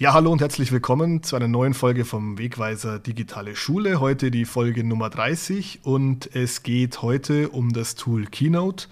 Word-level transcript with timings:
Ja, 0.00 0.14
hallo 0.14 0.30
und 0.30 0.40
herzlich 0.40 0.70
willkommen 0.70 1.24
zu 1.24 1.34
einer 1.34 1.48
neuen 1.48 1.74
Folge 1.74 2.04
vom 2.04 2.38
Wegweiser 2.38 3.00
Digitale 3.00 3.56
Schule. 3.56 3.98
Heute 3.98 4.30
die 4.30 4.44
Folge 4.44 4.84
Nummer 4.84 5.10
30 5.10 5.80
und 5.82 6.32
es 6.36 6.62
geht 6.62 7.02
heute 7.02 7.48
um 7.48 7.72
das 7.72 7.96
Tool 7.96 8.26
Keynote, 8.26 8.86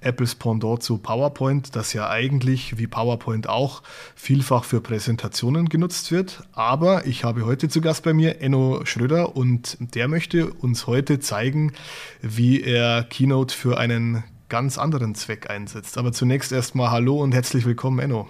Apples 0.00 0.34
Pendant 0.34 0.82
zu 0.82 0.96
PowerPoint, 0.96 1.76
das 1.76 1.92
ja 1.92 2.08
eigentlich 2.08 2.78
wie 2.78 2.86
PowerPoint 2.86 3.50
auch 3.50 3.82
vielfach 4.14 4.64
für 4.64 4.80
Präsentationen 4.80 5.68
genutzt 5.68 6.10
wird. 6.10 6.42
Aber 6.52 7.06
ich 7.06 7.22
habe 7.22 7.44
heute 7.44 7.68
zu 7.68 7.82
Gast 7.82 8.02
bei 8.02 8.14
mir 8.14 8.40
Enno 8.40 8.80
Schröder 8.86 9.36
und 9.36 9.76
der 9.78 10.08
möchte 10.08 10.50
uns 10.50 10.86
heute 10.86 11.20
zeigen, 11.20 11.74
wie 12.22 12.62
er 12.62 13.04
Keynote 13.04 13.54
für 13.54 13.76
einen 13.76 14.24
ganz 14.48 14.78
anderen 14.78 15.14
Zweck 15.16 15.50
einsetzt. 15.50 15.98
Aber 15.98 16.12
zunächst 16.12 16.50
erstmal 16.50 16.90
Hallo 16.90 17.22
und 17.22 17.32
herzlich 17.32 17.66
willkommen, 17.66 17.98
Enno. 17.98 18.26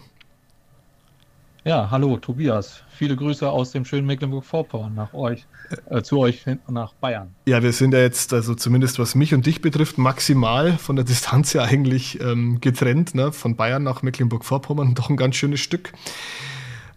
Ja, 1.66 1.88
hallo 1.90 2.16
Tobias. 2.16 2.84
Viele 2.90 3.16
Grüße 3.16 3.50
aus 3.50 3.72
dem 3.72 3.84
schönen 3.84 4.06
Mecklenburg-Vorpommern 4.06 4.94
nach 4.94 5.12
euch, 5.14 5.46
äh, 5.90 6.00
zu 6.00 6.20
euch 6.20 6.44
nach 6.68 6.92
Bayern. 6.92 7.34
Ja, 7.44 7.60
wir 7.60 7.72
sind 7.72 7.92
ja 7.92 7.98
jetzt, 7.98 8.32
also 8.32 8.54
zumindest 8.54 9.00
was 9.00 9.16
mich 9.16 9.34
und 9.34 9.46
dich 9.46 9.62
betrifft, 9.62 9.98
maximal 9.98 10.78
von 10.78 10.94
der 10.94 11.04
Distanz 11.04 11.54
ja 11.54 11.64
eigentlich 11.64 12.20
ähm, 12.20 12.60
getrennt, 12.60 13.16
ne? 13.16 13.32
von 13.32 13.56
Bayern 13.56 13.82
nach 13.82 14.02
Mecklenburg-Vorpommern, 14.02 14.94
doch 14.94 15.10
ein 15.10 15.16
ganz 15.16 15.34
schönes 15.34 15.58
Stück. 15.58 15.92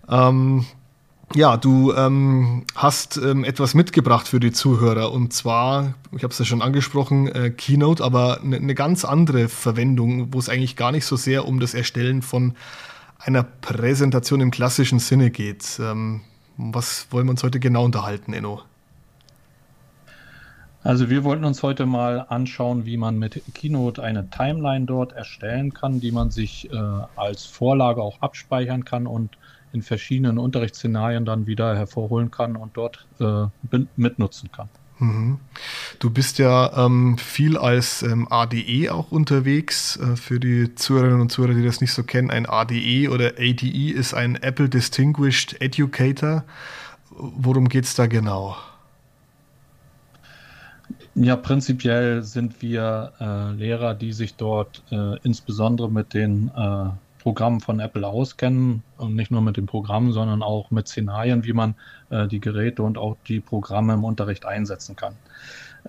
Ähm, 0.08 0.68
ja, 1.34 1.58
du 1.58 1.92
ähm, 1.94 2.66
hast 2.76 3.18
ähm, 3.18 3.46
etwas 3.46 3.74
mitgebracht 3.74 4.28
für 4.28 4.40
die 4.40 4.52
Zuhörer 4.52 5.12
und 5.12 5.34
zwar, 5.34 5.96
ich 6.16 6.22
habe 6.22 6.32
es 6.32 6.38
ja 6.38 6.46
schon 6.46 6.62
angesprochen, 6.62 7.28
äh, 7.28 7.50
Keynote, 7.50 8.04
aber 8.04 8.42
eine 8.42 8.60
ne 8.60 8.76
ganz 8.76 9.04
andere 9.04 9.50
Verwendung, 9.50 10.32
wo 10.32 10.38
es 10.38 10.48
eigentlich 10.48 10.76
gar 10.76 10.92
nicht 10.92 11.06
so 11.06 11.16
sehr 11.16 11.48
um 11.48 11.60
das 11.60 11.74
Erstellen 11.74 12.22
von 12.22 12.54
einer 13.20 13.44
Präsentation 13.44 14.42
im 14.42 14.52
klassischen 14.52 15.00
Sinne 15.00 15.30
geht. 15.30 15.80
Ähm, 15.80 16.22
was 16.58 17.08
wollen 17.12 17.28
wir 17.28 17.32
uns 17.32 17.44
heute 17.44 17.60
genau 17.60 17.86
unterhalten, 17.86 18.34
Enno? 18.34 18.62
Also 20.82 21.10
wir 21.10 21.26
wollten 21.26 21.44
uns 21.44 21.62
heute 21.62 21.86
mal 21.86 22.26
anschauen, 22.30 22.86
wie 22.86 22.96
man 22.96 23.20
mit 23.20 23.42
Keynote 23.54 24.02
eine 24.02 24.30
Timeline 24.30 24.86
dort 24.86 25.12
erstellen 25.12 25.74
kann, 25.74 26.00
die 26.00 26.12
man 26.12 26.32
sich 26.32 26.72
äh, 26.72 26.78
als 27.18 27.46
Vorlage 27.46 28.02
auch 28.02 28.22
abspeichern 28.22 28.86
kann 28.86 29.06
und 29.06 29.38
in 29.74 29.82
verschiedenen 29.82 30.38
Unterrichtsszenarien 30.38 31.26
dann 31.26 31.48
wieder 31.48 31.76
hervorholen 31.76 32.32
kann 32.32 32.56
und 32.56 32.78
dort 32.78 33.06
äh, 33.20 33.46
mitnutzen 33.98 34.52
kann. 34.52 34.70
Mhm. 35.00 35.40
Du 36.00 36.10
bist 36.10 36.40
ja 36.40 36.86
ähm, 36.86 37.18
viel 37.18 37.58
als 37.58 38.04
ähm, 38.04 38.28
ADE 38.30 38.90
auch 38.92 39.12
unterwegs. 39.12 39.98
Äh, 39.98 40.18
für 40.18 40.40
die 40.40 40.76
Zuhörerinnen 40.76 41.22
und 41.22 41.32
Zuhörer, 41.32 41.54
die 41.54 41.64
das 41.64 41.82
nicht 41.82 41.94
so 41.94 42.04
kennen, 42.04 42.30
ein 42.30 42.46
ADE 42.46 43.10
oder 43.10 43.34
ADE 43.38 43.92
ist 43.92 44.14
ein 44.14 44.36
Apple 44.36 44.70
Distinguished 44.70 45.62
Educator. 45.62 46.44
Worum 47.12 47.70
geht 47.70 47.86
es 47.86 47.96
da 47.96 48.08
genau? 48.08 48.58
Ja, 51.16 51.36
prinzipiell 51.36 52.24
sind 52.24 52.62
wir 52.62 53.14
äh, 53.20 53.52
Lehrer, 53.54 53.94
die 53.94 54.14
sich 54.14 54.36
dort 54.36 54.84
äh, 54.92 55.18
insbesondere 55.24 55.90
mit 55.90 56.14
den 56.14 56.50
äh, 56.56 56.90
Programmen 57.30 57.60
von 57.60 57.80
Apple 57.80 58.08
auskennen 58.08 58.82
und 58.98 59.16
nicht 59.16 59.30
nur 59.30 59.44
mit 59.44 59.56
den 59.56 59.68
Programmen, 59.68 60.14
sondern 60.14 60.42
auch 60.42 60.72
mit 60.72 60.88
Szenarien, 60.88 61.44
wie 61.44 61.54
man 61.54 61.76
äh, 62.10 62.28
die 62.28 62.40
Geräte 62.40 62.82
und 62.82 62.98
auch 62.98 63.18
die 63.28 63.40
Programme 63.40 63.94
im 63.94 64.04
Unterricht 64.04 64.48
einsetzen 64.48 64.96
kann. 64.96 65.14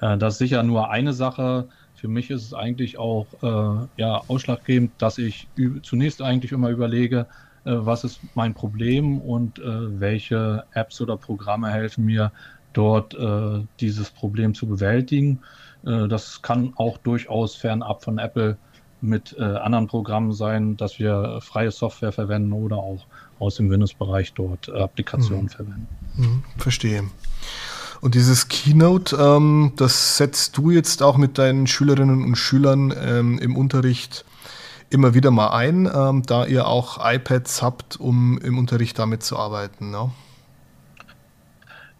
Äh, 0.02 0.18
das 0.18 0.34
ist 0.34 0.38
sicher 0.40 0.62
nur 0.62 0.90
eine 0.90 1.14
Sache. 1.14 1.68
Für 1.94 2.08
mich 2.08 2.28
ist 2.28 2.44
es 2.44 2.52
eigentlich 2.52 2.98
auch 2.98 3.26
äh, 3.42 3.86
ja, 3.96 4.20
ausschlaggebend, 4.28 4.92
dass 4.98 5.16
ich 5.16 5.48
zunächst 5.82 6.20
eigentlich 6.20 6.52
immer 6.52 6.68
überlege, 6.68 7.20
äh, 7.64 7.72
was 7.72 8.04
ist 8.04 8.20
mein 8.34 8.52
Problem 8.52 9.18
und 9.18 9.60
äh, 9.60 9.98
welche 9.98 10.64
Apps 10.74 11.00
oder 11.00 11.16
Programme 11.16 11.70
helfen 11.70 12.04
mir, 12.04 12.32
dort 12.74 13.14
äh, 13.14 13.64
dieses 13.80 14.10
Problem 14.10 14.54
zu 14.54 14.66
bewältigen. 14.66 15.40
das 15.82 16.42
kann 16.42 16.74
auch 16.76 16.98
durchaus 16.98 17.56
fernab 17.56 18.04
von 18.04 18.18
Apple 18.18 18.58
mit 19.02 19.36
äh, 19.38 19.42
anderen 19.42 19.86
Programmen 19.86 20.32
sein, 20.32 20.76
dass 20.76 20.98
wir 20.98 21.40
freie 21.42 21.70
Software 21.70 22.12
verwenden 22.12 22.52
oder 22.52 22.76
auch 22.76 23.06
aus 23.38 23.56
dem 23.56 23.70
Windows-Bereich 23.70 24.34
dort 24.34 24.68
äh, 24.68 24.78
Applikationen 24.78 25.44
mhm. 25.44 25.48
verwenden. 25.48 25.88
Mhm, 26.16 26.44
verstehe. 26.58 27.04
Und 28.00 28.14
dieses 28.14 28.48
Keynote, 28.48 29.16
ähm, 29.16 29.72
das 29.76 30.16
setzt 30.16 30.56
du 30.56 30.70
jetzt 30.70 31.02
auch 31.02 31.16
mit 31.16 31.38
deinen 31.38 31.66
Schülerinnen 31.66 32.24
und 32.24 32.36
Schülern 32.36 32.94
ähm, 32.98 33.38
im 33.38 33.56
Unterricht 33.56 34.24
immer 34.88 35.14
wieder 35.14 35.30
mal 35.30 35.50
ein, 35.50 35.88
ähm, 35.92 36.22
da 36.26 36.46
ihr 36.46 36.66
auch 36.66 36.98
iPads 37.02 37.62
habt, 37.62 38.00
um 38.00 38.38
im 38.38 38.58
Unterricht 38.58 38.98
damit 38.98 39.22
zu 39.22 39.36
arbeiten. 39.38 39.90
Ne? 39.90 39.96
Ja, 39.96 40.10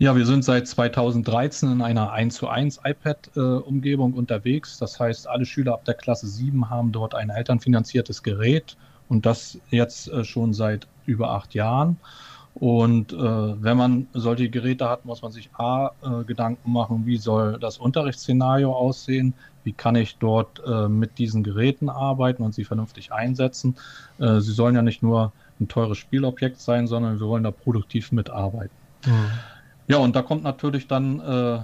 wir 0.00 0.25
sind 0.25 0.47
seit 0.47 0.66
2013 0.66 1.72
in 1.72 1.83
einer 1.83 2.11
1 2.11 2.34
zu 2.34 2.49
1 2.49 2.81
iPad-Umgebung 2.84 4.15
unterwegs. 4.15 4.78
Das 4.78 4.99
heißt, 4.99 5.28
alle 5.28 5.44
Schüler 5.44 5.75
ab 5.75 5.84
der 5.84 5.93
Klasse 5.93 6.27
7 6.27 6.71
haben 6.71 6.91
dort 6.91 7.15
ein 7.15 7.28
elternfinanziertes 7.28 8.22
Gerät 8.22 8.78
und 9.11 9.27
das 9.27 9.59
jetzt 9.69 10.09
äh, 10.09 10.25
schon 10.25 10.55
seit 10.55 10.87
über 11.05 11.33
acht 11.33 11.53
Jahren. 11.53 11.99
Und 12.55 13.12
äh, 13.12 13.16
wenn 13.19 13.77
man 13.77 14.06
solche 14.15 14.49
Geräte 14.49 14.88
hat, 14.88 15.05
muss 15.05 15.21
man 15.21 15.33
sich 15.33 15.50
A, 15.59 15.91
äh, 16.03 16.25
Gedanken 16.25 16.72
machen, 16.72 17.05
wie 17.05 17.19
soll 17.19 17.59
das 17.59 17.77
Unterrichtsszenario 17.77 18.72
aussehen, 18.72 19.34
wie 19.65 19.72
kann 19.75 19.97
ich 19.97 20.17
dort 20.17 20.62
äh, 20.67 20.88
mit 20.88 21.19
diesen 21.19 21.43
Geräten 21.43 21.91
arbeiten 21.91 22.43
und 22.43 22.55
sie 22.55 22.65
vernünftig 22.65 23.12
einsetzen. 23.12 23.77
Äh, 24.19 24.41
sie 24.41 24.53
sollen 24.53 24.77
ja 24.77 24.82
nicht 24.82 25.03
nur 25.03 25.32
ein 25.61 25.69
teures 25.69 25.99
Spielobjekt 25.99 26.59
sein, 26.59 26.87
sondern 26.87 27.21
wir 27.21 27.27
wollen 27.27 27.44
da 27.44 27.50
produktiv 27.50 28.12
mitarbeiten. 28.12 28.75
Mhm. 29.05 29.28
Ja, 29.90 29.96
und 29.96 30.14
da 30.14 30.22
kommt 30.22 30.44
natürlich 30.44 30.86
dann 30.86 31.18
äh, 31.18 31.58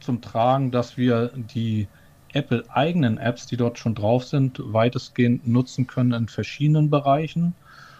zum 0.00 0.20
Tragen, 0.20 0.70
dass 0.70 0.98
wir 0.98 1.30
die 1.34 1.88
Apple-eigenen 2.34 3.16
Apps, 3.16 3.46
die 3.46 3.56
dort 3.56 3.78
schon 3.78 3.94
drauf 3.94 4.24
sind, 4.24 4.60
weitestgehend 4.62 5.48
nutzen 5.48 5.86
können 5.86 6.12
in 6.12 6.28
verschiedenen 6.28 6.90
Bereichen, 6.90 7.54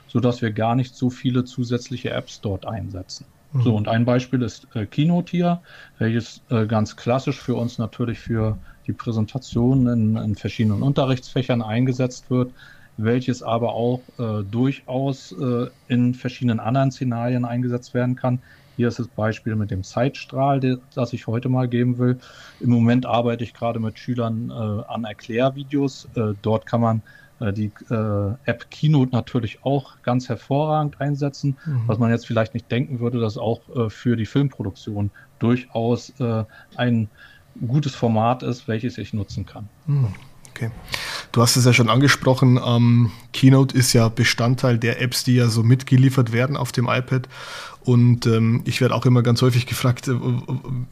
sodass 0.06 0.42
wir 0.42 0.52
gar 0.52 0.74
nicht 0.74 0.94
so 0.94 1.08
viele 1.08 1.44
zusätzliche 1.44 2.10
Apps 2.10 2.42
dort 2.42 2.66
einsetzen. 2.66 3.24
Mhm. 3.54 3.62
So, 3.62 3.74
und 3.74 3.88
ein 3.88 4.04
Beispiel 4.04 4.42
ist 4.42 4.68
äh, 4.74 4.84
Keynote 4.84 5.30
hier, 5.30 5.62
welches 5.98 6.42
äh, 6.50 6.66
ganz 6.66 6.94
klassisch 6.94 7.40
für 7.40 7.54
uns 7.54 7.78
natürlich 7.78 8.18
für 8.18 8.58
die 8.86 8.92
Präsentation 8.92 9.86
in, 9.86 10.16
in 10.18 10.34
verschiedenen 10.34 10.82
Unterrichtsfächern 10.82 11.62
eingesetzt 11.62 12.28
wird, 12.28 12.52
welches 12.98 13.42
aber 13.42 13.72
auch 13.72 14.02
äh, 14.18 14.44
durchaus 14.44 15.32
äh, 15.32 15.68
in 15.88 16.12
verschiedenen 16.12 16.60
anderen 16.60 16.90
Szenarien 16.90 17.46
eingesetzt 17.46 17.94
werden 17.94 18.14
kann, 18.14 18.42
hier 18.76 18.88
ist 18.88 18.98
das 18.98 19.08
Beispiel 19.08 19.56
mit 19.56 19.70
dem 19.70 19.82
Zeitstrahl, 19.82 20.78
das 20.94 21.12
ich 21.12 21.26
heute 21.26 21.48
mal 21.48 21.68
geben 21.68 21.98
will. 21.98 22.18
Im 22.60 22.70
Moment 22.70 23.06
arbeite 23.06 23.44
ich 23.44 23.54
gerade 23.54 23.80
mit 23.80 23.98
Schülern 23.98 24.50
äh, 24.50 24.52
an 24.52 25.04
Erklärvideos. 25.04 26.08
Äh, 26.14 26.34
dort 26.42 26.66
kann 26.66 26.80
man 26.80 27.02
äh, 27.40 27.52
die 27.52 27.72
äh, 27.90 28.34
App 28.44 28.70
Keynote 28.70 29.12
natürlich 29.12 29.64
auch 29.64 30.02
ganz 30.02 30.28
hervorragend 30.28 31.00
einsetzen, 31.00 31.56
mhm. 31.64 31.82
was 31.86 31.98
man 31.98 32.10
jetzt 32.10 32.26
vielleicht 32.26 32.54
nicht 32.54 32.70
denken 32.70 33.00
würde, 33.00 33.20
dass 33.20 33.38
auch 33.38 33.60
äh, 33.74 33.90
für 33.90 34.16
die 34.16 34.26
Filmproduktion 34.26 35.10
durchaus 35.38 36.10
äh, 36.20 36.44
ein 36.76 37.08
gutes 37.66 37.94
Format 37.94 38.42
ist, 38.42 38.66
welches 38.66 38.98
ich 38.98 39.12
nutzen 39.12 39.46
kann. 39.46 39.68
Mhm. 39.86 40.14
Okay. 40.50 40.70
Du 41.34 41.42
hast 41.42 41.56
es 41.56 41.64
ja 41.64 41.72
schon 41.72 41.90
angesprochen, 41.90 42.60
ähm, 42.64 43.10
Keynote 43.32 43.76
ist 43.76 43.92
ja 43.92 44.08
Bestandteil 44.08 44.78
der 44.78 45.02
Apps, 45.02 45.24
die 45.24 45.34
ja 45.34 45.48
so 45.48 45.64
mitgeliefert 45.64 46.30
werden 46.30 46.56
auf 46.56 46.70
dem 46.70 46.84
iPad. 46.88 47.28
Und 47.80 48.24
ähm, 48.26 48.62
ich 48.66 48.80
werde 48.80 48.94
auch 48.94 49.04
immer 49.04 49.20
ganz 49.24 49.42
häufig 49.42 49.66
gefragt, 49.66 50.06
äh, 50.06 50.14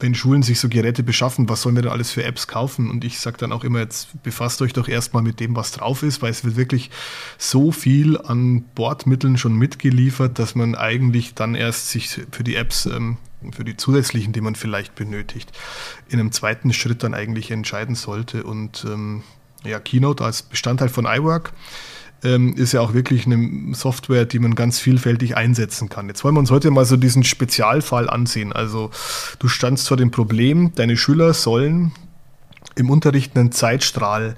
wenn 0.01 0.13
Schulen 0.13 0.43
sich 0.43 0.59
so 0.59 0.67
Geräte 0.67 1.01
beschaffen, 1.01 1.47
was 1.47 1.61
sollen 1.61 1.75
wir 1.75 1.83
denn 1.83 1.93
alles 1.93 2.11
für 2.11 2.25
Apps 2.25 2.47
kaufen? 2.47 2.91
Und 2.91 3.05
ich 3.05 3.21
sage 3.21 3.37
dann 3.37 3.53
auch 3.53 3.63
immer, 3.63 3.79
jetzt 3.79 4.21
befasst 4.21 4.61
euch 4.61 4.73
doch 4.73 4.89
erstmal 4.89 5.23
mit 5.23 5.39
dem, 5.39 5.55
was 5.55 5.71
drauf 5.71 6.03
ist, 6.03 6.21
weil 6.21 6.31
es 6.31 6.43
wird 6.43 6.57
wirklich 6.57 6.91
so 7.37 7.71
viel 7.71 8.19
an 8.19 8.63
Bordmitteln 8.75 9.37
schon 9.37 9.55
mitgeliefert, 9.55 10.39
dass 10.39 10.55
man 10.55 10.75
eigentlich 10.75 11.35
dann 11.35 11.55
erst 11.55 11.89
sich 11.89 12.19
für 12.31 12.43
die 12.43 12.57
Apps, 12.57 12.85
ähm, 12.85 13.15
für 13.53 13.63
die 13.63 13.77
zusätzlichen, 13.77 14.33
die 14.33 14.41
man 14.41 14.55
vielleicht 14.55 14.93
benötigt, 14.93 15.53
in 16.09 16.19
einem 16.19 16.33
zweiten 16.33 16.73
Schritt 16.73 17.01
dann 17.01 17.13
eigentlich 17.13 17.49
entscheiden 17.49 17.95
sollte. 17.95 18.43
Und 18.43 18.83
ähm, 18.85 19.23
ja, 19.63 19.79
Keynote 19.79 20.23
als 20.23 20.41
Bestandteil 20.41 20.89
von 20.89 21.05
iWork 21.05 21.53
ähm, 22.23 22.53
ist 22.55 22.71
ja 22.71 22.81
auch 22.81 22.93
wirklich 22.93 23.25
eine 23.25 23.75
Software, 23.75 24.25
die 24.25 24.39
man 24.39 24.55
ganz 24.55 24.79
vielfältig 24.79 25.35
einsetzen 25.35 25.89
kann. 25.89 26.07
Jetzt 26.07 26.23
wollen 26.23 26.35
wir 26.35 26.39
uns 26.39 26.51
heute 26.51 26.71
mal 26.71 26.85
so 26.85 26.97
diesen 26.97 27.23
Spezialfall 27.23 28.09
ansehen. 28.09 28.53
Also 28.53 28.91
du 29.39 29.47
standst 29.47 29.87
vor 29.87 29.97
dem 29.97 30.11
Problem, 30.11 30.73
deine 30.75 30.97
Schüler 30.97 31.33
sollen 31.33 31.91
im 32.75 32.89
Unterricht 32.89 33.37
einen 33.37 33.51
Zeitstrahl 33.51 34.35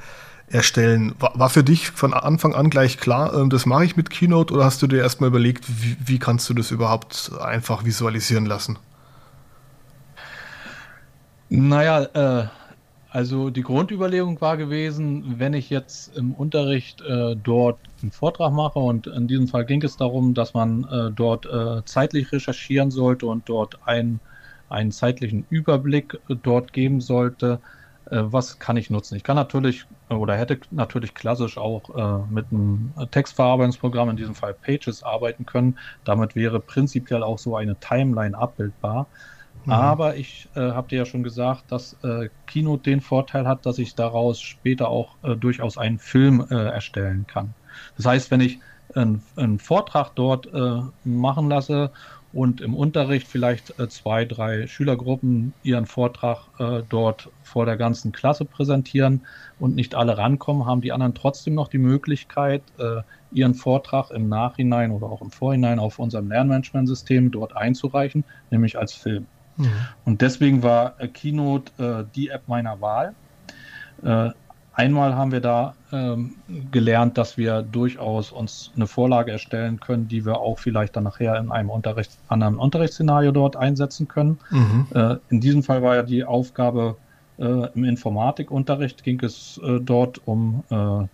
erstellen. 0.47 1.15
War, 1.19 1.49
für 1.49 1.63
dich 1.63 1.89
von 1.91 2.13
Anfang 2.13 2.53
an 2.53 2.69
gleich 2.69 2.97
klar, 2.97 3.33
äh, 3.33 3.49
das 3.49 3.65
mache 3.65 3.85
ich 3.85 3.95
mit 3.95 4.09
Keynote 4.09 4.53
oder 4.53 4.65
hast 4.65 4.81
du 4.81 4.87
dir 4.87 4.99
erstmal 4.99 5.29
überlegt, 5.29 5.65
wie, 5.67 5.97
wie 6.03 6.19
kannst 6.19 6.49
du 6.49 6.53
das 6.53 6.71
überhaupt 6.71 7.31
einfach 7.39 7.85
visualisieren 7.85 8.45
lassen? 8.45 8.77
Naja, 11.49 12.03
äh, 12.03 12.47
Also 13.15 13.49
die 13.49 13.61
Grundüberlegung 13.61 14.41
war 14.41 14.57
gewesen, 14.57 15.39
wenn 15.39 15.53
ich 15.53 15.69
jetzt 15.69 16.17
im 16.17 16.33
Unterricht 16.33 16.99
äh, 16.99 17.37
dort 17.41 17.79
einen 18.01 18.11
Vortrag 18.11 18.51
mache 18.51 18.79
und 18.79 19.07
in 19.07 19.25
diesem 19.29 19.47
Fall 19.47 19.63
ging 19.63 19.81
es 19.83 19.95
darum, 19.95 20.33
dass 20.33 20.53
man 20.53 20.83
äh, 20.83 21.11
dort 21.15 21.45
äh, 21.45 21.81
zeitlich 21.85 22.33
recherchieren 22.33 22.91
sollte 22.91 23.27
und 23.27 23.47
dort 23.47 23.79
ein, 23.85 24.19
einen 24.67 24.91
zeitlichen 24.91 25.45
Überblick 25.49 26.19
äh, 26.27 26.35
dort 26.35 26.73
geben 26.73 26.99
sollte, 26.99 27.61
äh, 28.11 28.17
was 28.19 28.59
kann 28.59 28.75
ich 28.75 28.89
nutzen. 28.89 29.15
Ich 29.15 29.23
kann 29.23 29.37
natürlich 29.37 29.85
oder 30.09 30.35
hätte 30.35 30.59
natürlich 30.71 31.13
klassisch 31.13 31.57
auch 31.57 31.95
äh, 31.95 32.33
mit 32.33 32.47
einem 32.51 32.91
Textverarbeitungsprogramm, 33.11 34.09
in 34.09 34.17
diesem 34.17 34.35
Fall 34.35 34.53
Pages, 34.53 35.03
arbeiten 35.03 35.45
können. 35.45 35.79
Damit 36.03 36.35
wäre 36.35 36.59
prinzipiell 36.59 37.23
auch 37.23 37.39
so 37.39 37.55
eine 37.55 37.77
Timeline 37.79 38.37
abbildbar. 38.37 39.07
Mhm. 39.65 39.71
Aber 39.71 40.15
ich 40.15 40.47
äh, 40.55 40.59
habe 40.59 40.87
dir 40.87 40.99
ja 40.99 41.05
schon 41.05 41.23
gesagt, 41.23 41.71
dass 41.71 41.97
äh, 42.03 42.29
Keynote 42.45 42.83
den 42.83 43.01
Vorteil 43.01 43.47
hat, 43.47 43.65
dass 43.65 43.79
ich 43.79 43.95
daraus 43.95 44.39
später 44.39 44.89
auch 44.89 45.15
äh, 45.23 45.35
durchaus 45.35 45.77
einen 45.77 45.99
Film 45.99 46.45
äh, 46.49 46.55
erstellen 46.55 47.25
kann. 47.27 47.53
Das 47.97 48.05
heißt, 48.05 48.31
wenn 48.31 48.41
ich 48.41 48.59
einen 48.93 49.59
Vortrag 49.59 50.11
dort 50.15 50.47
äh, 50.53 50.81
machen 51.03 51.49
lasse 51.49 51.91
und 52.31 52.61
im 52.61 52.75
Unterricht 52.75 53.27
vielleicht 53.27 53.77
äh, 53.77 53.89
zwei, 53.89 54.23
drei 54.23 54.67
Schülergruppen 54.67 55.53
ihren 55.63 55.85
Vortrag 55.85 56.47
dort 56.87 57.29
vor 57.43 57.65
der 57.65 57.75
ganzen 57.75 58.11
Klasse 58.13 58.45
präsentieren 58.45 59.25
und 59.59 59.75
nicht 59.75 59.95
alle 59.95 60.17
rankommen, 60.17 60.65
haben 60.65 60.79
die 60.79 60.93
anderen 60.93 61.15
trotzdem 61.15 61.55
noch 61.55 61.67
die 61.67 61.79
Möglichkeit, 61.79 62.63
ihren 63.31 63.55
Vortrag 63.55 64.11
im 64.11 64.29
Nachhinein 64.29 64.91
oder 64.91 65.07
auch 65.07 65.21
im 65.21 65.31
Vorhinein 65.31 65.79
auf 65.79 65.99
unserem 65.99 66.29
Lernmanagementsystem 66.29 67.31
dort 67.31 67.57
einzureichen, 67.57 68.23
nämlich 68.49 68.77
als 68.77 68.93
Film. 68.93 69.27
Mhm. 69.57 69.71
Und 70.05 70.21
deswegen 70.21 70.63
war 70.63 70.99
äh, 70.99 71.07
Keynote 71.07 71.71
äh, 71.83 72.05
die 72.15 72.29
App 72.29 72.47
meiner 72.47 72.79
Wahl. 72.81 73.13
Äh, 74.03 74.29
einmal 74.73 75.15
haben 75.15 75.31
wir 75.31 75.39
da 75.39 75.75
ähm, 75.91 76.35
gelernt, 76.71 77.17
dass 77.17 77.37
wir 77.37 77.61
durchaus 77.61 78.31
uns 78.31 78.71
eine 78.75 78.87
Vorlage 78.87 79.31
erstellen 79.31 79.79
können, 79.79 80.07
die 80.07 80.25
wir 80.25 80.39
auch 80.39 80.59
vielleicht 80.59 80.95
dann 80.95 81.05
nachher 81.05 81.37
in 81.37 81.51
einem 81.51 81.69
Unterricht, 81.69 82.11
anderen 82.27 82.57
Unterrichtsszenario 82.57 83.31
dort 83.31 83.55
einsetzen 83.55 84.07
können. 84.07 84.37
Mhm. 84.49 84.87
Äh, 84.93 85.15
in 85.29 85.39
diesem 85.39 85.63
Fall 85.63 85.81
war 85.81 85.95
ja 85.95 86.03
die 86.03 86.23
Aufgabe, 86.23 86.97
äh, 87.37 87.43
im 87.73 87.83
Informatikunterricht 87.83 89.03
ging 89.03 89.21
es 89.21 89.59
äh, 89.63 89.79
dort 89.81 90.25
um 90.25 90.63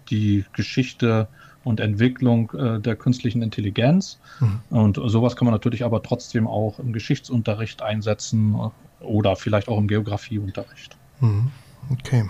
die 0.10 0.46
Geschichte 0.54 1.28
und 1.64 1.80
Entwicklung 1.80 2.52
äh, 2.52 2.80
der 2.80 2.96
künstlichen 2.96 3.42
Intelligenz. 3.42 4.20
Mhm. 4.40 4.60
Und 4.70 5.00
sowas 5.04 5.36
kann 5.36 5.46
man 5.46 5.54
natürlich 5.54 5.84
aber 5.84 6.02
trotzdem 6.02 6.48
auch 6.48 6.80
im 6.80 6.94
Geschichtsunterricht 6.94 7.82
einsetzen 7.82 8.56
oder 9.00 9.36
vielleicht 9.36 9.68
auch 9.68 9.78
im 9.78 9.88
Geografieunterricht. 9.88 10.98
Mhm. 11.20 11.52
Okay. 11.90 12.26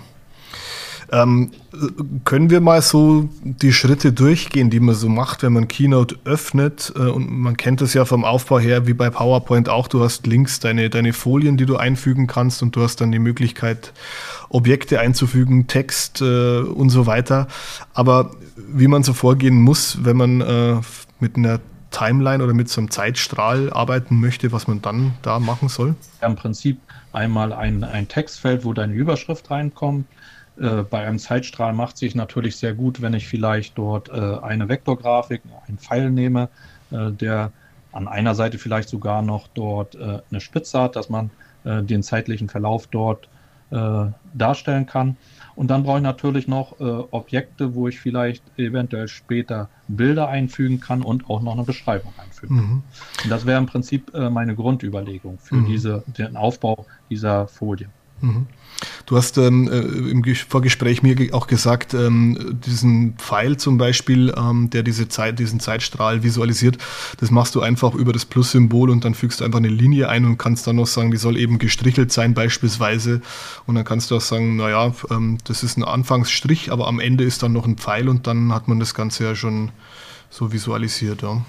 Ähm, 1.13 1.51
können 2.23 2.49
wir 2.49 2.61
mal 2.61 2.81
so 2.81 3.27
die 3.43 3.73
Schritte 3.73 4.13
durchgehen, 4.13 4.69
die 4.69 4.79
man 4.79 4.95
so 4.95 5.09
macht, 5.09 5.43
wenn 5.43 5.51
man 5.51 5.67
Keynote 5.67 6.15
öffnet? 6.23 6.93
Äh, 6.95 6.99
und 6.99 7.29
man 7.29 7.57
kennt 7.57 7.81
es 7.81 7.93
ja 7.93 8.05
vom 8.05 8.23
Aufbau 8.23 8.59
her, 8.59 8.87
wie 8.87 8.93
bei 8.93 9.09
PowerPoint 9.09 9.67
auch. 9.67 9.89
Du 9.89 10.01
hast 10.01 10.25
links 10.25 10.61
deine, 10.61 10.89
deine 10.89 11.11
Folien, 11.11 11.57
die 11.57 11.65
du 11.65 11.75
einfügen 11.75 12.27
kannst 12.27 12.63
und 12.63 12.75
du 12.77 12.81
hast 12.81 13.01
dann 13.01 13.11
die 13.11 13.19
Möglichkeit, 13.19 13.91
Objekte 14.47 15.01
einzufügen, 15.01 15.67
Text 15.67 16.21
äh, 16.21 16.59
und 16.59 16.89
so 16.89 17.05
weiter. 17.07 17.47
Aber 17.93 18.31
wie 18.55 18.87
man 18.87 19.03
so 19.03 19.11
vorgehen 19.13 19.61
muss, 19.61 20.05
wenn 20.05 20.15
man 20.15 20.39
äh, 20.39 20.75
mit 21.19 21.35
einer 21.35 21.59
Timeline 21.91 22.41
oder 22.41 22.53
mit 22.53 22.69
so 22.69 22.79
einem 22.79 22.89
Zeitstrahl 22.89 23.71
arbeiten 23.73 24.17
möchte, 24.21 24.53
was 24.53 24.67
man 24.67 24.81
dann 24.81 25.13
da 25.23 25.39
machen 25.39 25.67
soll? 25.67 25.95
Im 26.21 26.37
Prinzip 26.37 26.79
einmal 27.11 27.51
ein, 27.51 27.83
ein 27.83 28.07
Textfeld, 28.07 28.63
wo 28.63 28.71
deine 28.71 28.93
Überschrift 28.93 29.51
reinkommt 29.51 30.05
äh, 30.61 30.83
bei 30.83 31.05
einem 31.05 31.19
Zeitstrahl 31.19 31.73
macht 31.73 31.97
sich 31.97 32.13
natürlich 32.13 32.55
sehr 32.55 32.73
gut, 32.73 33.01
wenn 33.01 33.13
ich 33.13 33.27
vielleicht 33.27 33.77
dort 33.77 34.09
äh, 34.09 34.37
eine 34.41 34.69
Vektorgrafik, 34.69 35.41
einen 35.67 35.79
Pfeil 35.79 36.11
nehme, 36.11 36.49
äh, 36.91 37.11
der 37.11 37.51
an 37.91 38.07
einer 38.07 38.35
Seite 38.35 38.57
vielleicht 38.57 38.87
sogar 38.87 39.21
noch 39.21 39.49
dort 39.49 39.97
eine 39.97 40.39
Spitze 40.39 40.79
hat, 40.79 40.95
dass 40.95 41.09
man 41.09 41.29
den 41.65 42.03
zeitlichen 42.03 42.47
Verlauf 42.47 42.87
dort 42.87 43.27
darstellen 44.33 44.85
kann. 44.85 45.17
Und 45.55 45.67
dann 45.67 45.83
brauche 45.83 45.97
ich 45.97 46.03
natürlich 46.03 46.47
noch 46.47 46.79
äh, 46.79 46.83
Objekte, 46.83 47.75
wo 47.75 47.87
ich 47.87 47.99
vielleicht 47.99 48.43
eventuell 48.57 49.07
später 49.07 49.69
Bilder 49.87 50.29
einfügen 50.29 50.79
kann 50.79 51.01
und 51.01 51.29
auch 51.29 51.41
noch 51.41 51.53
eine 51.53 51.63
Beschreibung 51.63 52.13
einfügen 52.17 52.55
kann. 52.55 52.65
Mhm. 52.65 52.83
Und 53.25 53.29
das 53.29 53.45
wäre 53.45 53.59
im 53.59 53.65
Prinzip 53.65 54.13
äh, 54.13 54.29
meine 54.29 54.55
Grundüberlegung 54.55 55.37
für 55.37 55.55
mhm. 55.55 55.65
diese, 55.65 56.03
den 56.07 56.37
Aufbau 56.37 56.85
dieser 57.09 57.47
Folie. 57.47 57.89
Mhm. 58.21 58.47
Du 59.05 59.17
hast 59.17 59.37
ähm, 59.37 59.67
äh, 59.67 59.79
im 59.79 60.23
Vorgespräch 60.23 61.03
mir 61.03 61.15
auch 61.33 61.47
gesagt, 61.47 61.93
ähm, 61.93 62.59
diesen 62.65 63.13
Pfeil 63.17 63.57
zum 63.57 63.77
Beispiel, 63.77 64.33
ähm, 64.35 64.69
der 64.69 64.83
diese 64.83 65.07
Zeit, 65.07 65.39
diesen 65.39 65.59
Zeitstrahl 65.59 66.23
visualisiert, 66.23 66.77
das 67.19 67.31
machst 67.31 67.55
du 67.55 67.61
einfach 67.61 67.93
über 67.93 68.13
das 68.13 68.25
Plus-Symbol 68.25 68.89
und 68.89 69.05
dann 69.05 69.13
fügst 69.13 69.39
du 69.39 69.43
einfach 69.43 69.59
eine 69.59 69.67
Linie 69.67 70.09
ein 70.09 70.25
und 70.25 70.37
kannst 70.37 70.65
dann 70.67 70.77
noch 70.77 70.87
sagen, 70.87 71.11
die 71.11 71.17
soll 71.17 71.37
eben 71.37 71.59
gestrichelt 71.59 72.11
sein 72.11 72.33
beispielsweise. 72.33 73.21
Und 73.67 73.75
dann 73.75 73.85
kannst 73.85 74.11
du 74.11 74.15
auch 74.15 74.21
sagen, 74.21 74.55
naja, 74.55 74.93
ähm, 75.09 75.37
das 75.43 75.63
ist 75.63 75.77
ein 75.77 75.83
Anfangsstrich, 75.83 76.71
aber 76.71 76.87
am 76.87 76.99
Ende 76.99 77.23
ist 77.23 77.43
dann 77.43 77.53
noch 77.53 77.67
ein 77.67 77.77
Pfeil 77.77 78.09
und 78.09 78.27
dann 78.27 78.53
hat 78.53 78.67
man 78.67 78.79
das 78.79 78.93
Ganze 78.93 79.25
ja 79.25 79.35
schon 79.35 79.71
so 80.29 80.51
visualisiert. 80.51 81.21
Ja. 81.21 81.43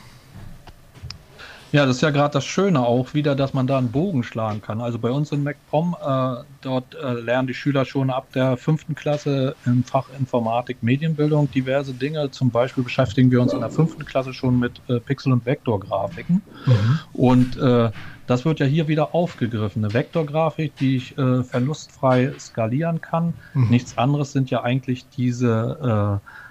Ja, 1.73 1.87
das 1.87 1.97
ist 1.97 2.03
ja 2.03 2.11
gerade 2.11 2.35
das 2.35 2.45
Schöne 2.45 2.81
auch 2.81 3.15
wieder, 3.15 3.35
dass 3.35 3.55
man 3.55 3.67
da 3.67 3.79
einen 3.79 3.91
Bogen 3.91 4.23
schlagen 4.23 4.61
kann. 4.61 4.83
Also 4.83 4.99
bei 4.99 5.11
uns 5.11 5.33
in 5.33 5.43
MacPom, 5.43 5.97
äh, 6.01 6.45
dort 6.61 6.95
äh, 6.95 7.15
lernen 7.15 7.49
die 7.49 7.55
Schüler 7.55 7.87
schon 7.87 8.11
ab 8.11 8.27
der 8.35 8.59
fünften 8.59 8.95
Klasse 8.95 9.57
im 9.65 9.83
Fach 9.83 10.07
Informatik 10.19 10.83
Medienbildung 10.83 11.51
diverse 11.51 11.95
Dinge. 11.95 12.31
Zum 12.31 12.51
Beispiel 12.51 12.85
beschäftigen 12.85 13.31
wir 13.31 13.41
uns 13.41 13.55
in 13.55 13.61
der 13.61 13.71
fünften 13.71 14.05
Klasse 14.05 14.35
schon 14.35 14.59
mit 14.59 14.83
äh, 14.89 15.01
Pixel- 15.01 15.33
und 15.33 15.47
Vektorgrafiken. 15.47 16.43
Mhm. 16.67 16.99
Und 17.15 17.57
äh, 17.57 17.91
das 18.27 18.45
wird 18.45 18.61
ja 18.61 18.67
hier 18.67 18.87
wieder 18.87 19.15
aufgegriffen. 19.15 19.83
Eine 19.85 19.95
Vektorgrafik, 19.95 20.77
die 20.77 20.97
ich 20.97 21.17
äh, 21.19 21.43
verlustfrei 21.43 22.33
skalieren 22.39 23.01
kann. 23.01 23.33
Mhm. 23.55 23.71
Nichts 23.71 23.97
anderes 23.97 24.33
sind 24.33 24.51
ja 24.51 24.63
eigentlich 24.63 25.09
diese 25.09 26.21
äh, 26.23 26.42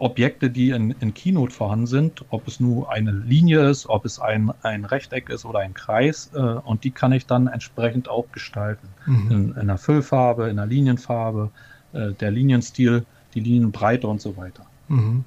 Objekte, 0.00 0.50
die 0.50 0.70
in, 0.70 0.94
in 1.00 1.14
Keynote 1.14 1.52
vorhanden 1.52 1.86
sind, 1.86 2.24
ob 2.30 2.48
es 2.48 2.58
nur 2.58 2.90
eine 2.90 3.12
Linie 3.12 3.68
ist, 3.68 3.88
ob 3.88 4.04
es 4.04 4.18
ein, 4.18 4.50
ein 4.62 4.84
Rechteck 4.84 5.28
ist 5.28 5.44
oder 5.44 5.60
ein 5.60 5.74
Kreis. 5.74 6.30
Äh, 6.34 6.38
und 6.38 6.84
die 6.84 6.90
kann 6.90 7.12
ich 7.12 7.26
dann 7.26 7.46
entsprechend 7.46 8.08
auch 8.08 8.26
gestalten. 8.32 8.88
Mhm. 9.06 9.30
In, 9.30 9.50
in 9.52 9.56
einer 9.56 9.78
Füllfarbe, 9.78 10.44
in 10.44 10.58
einer 10.58 10.66
Linienfarbe, 10.66 11.50
äh, 11.92 12.12
der 12.12 12.30
Linienstil, 12.30 13.04
die 13.34 13.40
Linienbreite 13.40 14.06
und 14.06 14.20
so 14.20 14.36
weiter. 14.36 14.66
Mhm. 14.88 15.24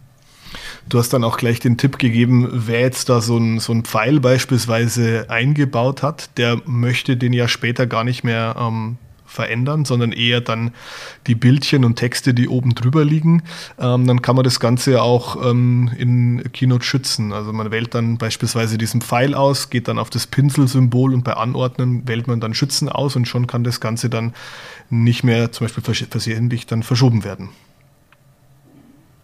Du 0.89 0.99
hast 0.99 1.13
dann 1.13 1.23
auch 1.23 1.37
gleich 1.37 1.59
den 1.59 1.77
Tipp 1.77 1.97
gegeben, 1.97 2.49
wer 2.51 2.81
jetzt 2.81 3.09
da 3.09 3.21
so 3.21 3.37
ein, 3.37 3.59
so 3.59 3.73
ein 3.73 3.83
Pfeil 3.83 4.19
beispielsweise 4.19 5.25
eingebaut 5.29 6.03
hat, 6.03 6.37
der 6.37 6.61
möchte 6.65 7.17
den 7.17 7.33
ja 7.33 7.47
später 7.47 7.87
gar 7.87 8.03
nicht 8.03 8.23
mehr 8.23 8.55
ähm, 8.59 8.97
verändern, 9.33 9.83
sondern 9.85 10.11
eher 10.11 10.41
dann 10.41 10.71
die 11.27 11.35
Bildchen 11.35 11.83
und 11.83 11.95
Texte, 11.95 12.33
die 12.33 12.47
oben 12.47 12.75
drüber 12.75 13.03
liegen. 13.03 13.43
Ähm, 13.79 14.07
dann 14.07 14.21
kann 14.21 14.35
man 14.35 14.43
das 14.43 14.59
Ganze 14.59 15.01
auch 15.01 15.43
ähm, 15.43 15.91
in 15.97 16.43
Keynote 16.53 16.85
schützen. 16.85 17.33
Also 17.33 17.51
man 17.51 17.71
wählt 17.71 17.93
dann 17.93 18.17
beispielsweise 18.17 18.77
diesen 18.77 19.01
Pfeil 19.01 19.33
aus, 19.33 19.69
geht 19.69 19.87
dann 19.87 19.99
auf 19.99 20.09
das 20.09 20.27
Pinselsymbol 20.27 21.13
und 21.13 21.23
bei 21.23 21.33
Anordnen 21.33 22.07
wählt 22.07 22.27
man 22.27 22.39
dann 22.39 22.53
Schützen 22.53 22.87
aus 22.89 23.15
und 23.15 23.27
schon 23.27 23.47
kann 23.47 23.63
das 23.63 23.81
Ganze 23.81 24.09
dann 24.09 24.33
nicht 24.89 25.23
mehr 25.23 25.51
zum 25.51 25.65
Beispiel 25.65 25.83
versehentlich 26.07 26.65
dann 26.67 26.83
verschoben 26.83 27.23
werden. 27.23 27.49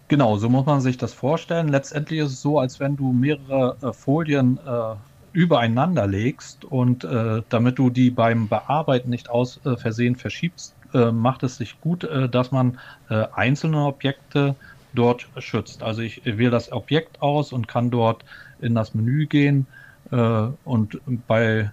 Genau, 0.10 0.38
so 0.38 0.50
muss 0.50 0.66
man 0.66 0.82
sich 0.82 0.98
das 0.98 1.14
vorstellen. 1.14 1.68
Letztendlich 1.68 2.22
ist 2.22 2.32
es 2.32 2.42
so, 2.42 2.58
als 2.58 2.80
wenn 2.80 2.96
du 2.96 3.14
mehrere 3.14 3.78
äh, 3.82 3.94
Folien 3.94 4.58
äh, 4.66 4.96
übereinander 5.32 6.08
legst 6.08 6.66
und 6.66 7.04
äh, 7.04 7.42
damit 7.50 7.78
du 7.78 7.90
die 7.90 8.10
beim 8.12 8.48
Bearbeiten 8.48 9.10
nicht 9.10 9.30
aus 9.30 9.60
äh, 9.66 9.78
Versehen 9.78 10.16
verschiebst, 10.16 10.76
äh, 10.94 11.12
macht 11.12 11.44
es 11.44 11.58
sich 11.58 11.80
gut, 11.80 12.04
äh, 12.04 12.30
dass 12.30 12.52
man 12.52 12.80
äh, 13.10 13.26
einzelne 13.34 13.86
Objekte 13.86 14.56
dort 14.94 15.28
schützt. 15.38 15.84
Also 15.84 16.02
ich 16.02 16.26
wähle 16.26 16.50
das 16.50 16.72
Objekt 16.72 17.22
aus 17.22 17.54
und 17.54 17.68
kann 17.68 17.92
dort 17.92 18.26
in 18.60 18.74
das 18.76 18.94
Menü 18.94 19.28
gehen 19.28 19.68
äh, 20.12 20.16
und 20.64 21.00
bei 21.28 21.72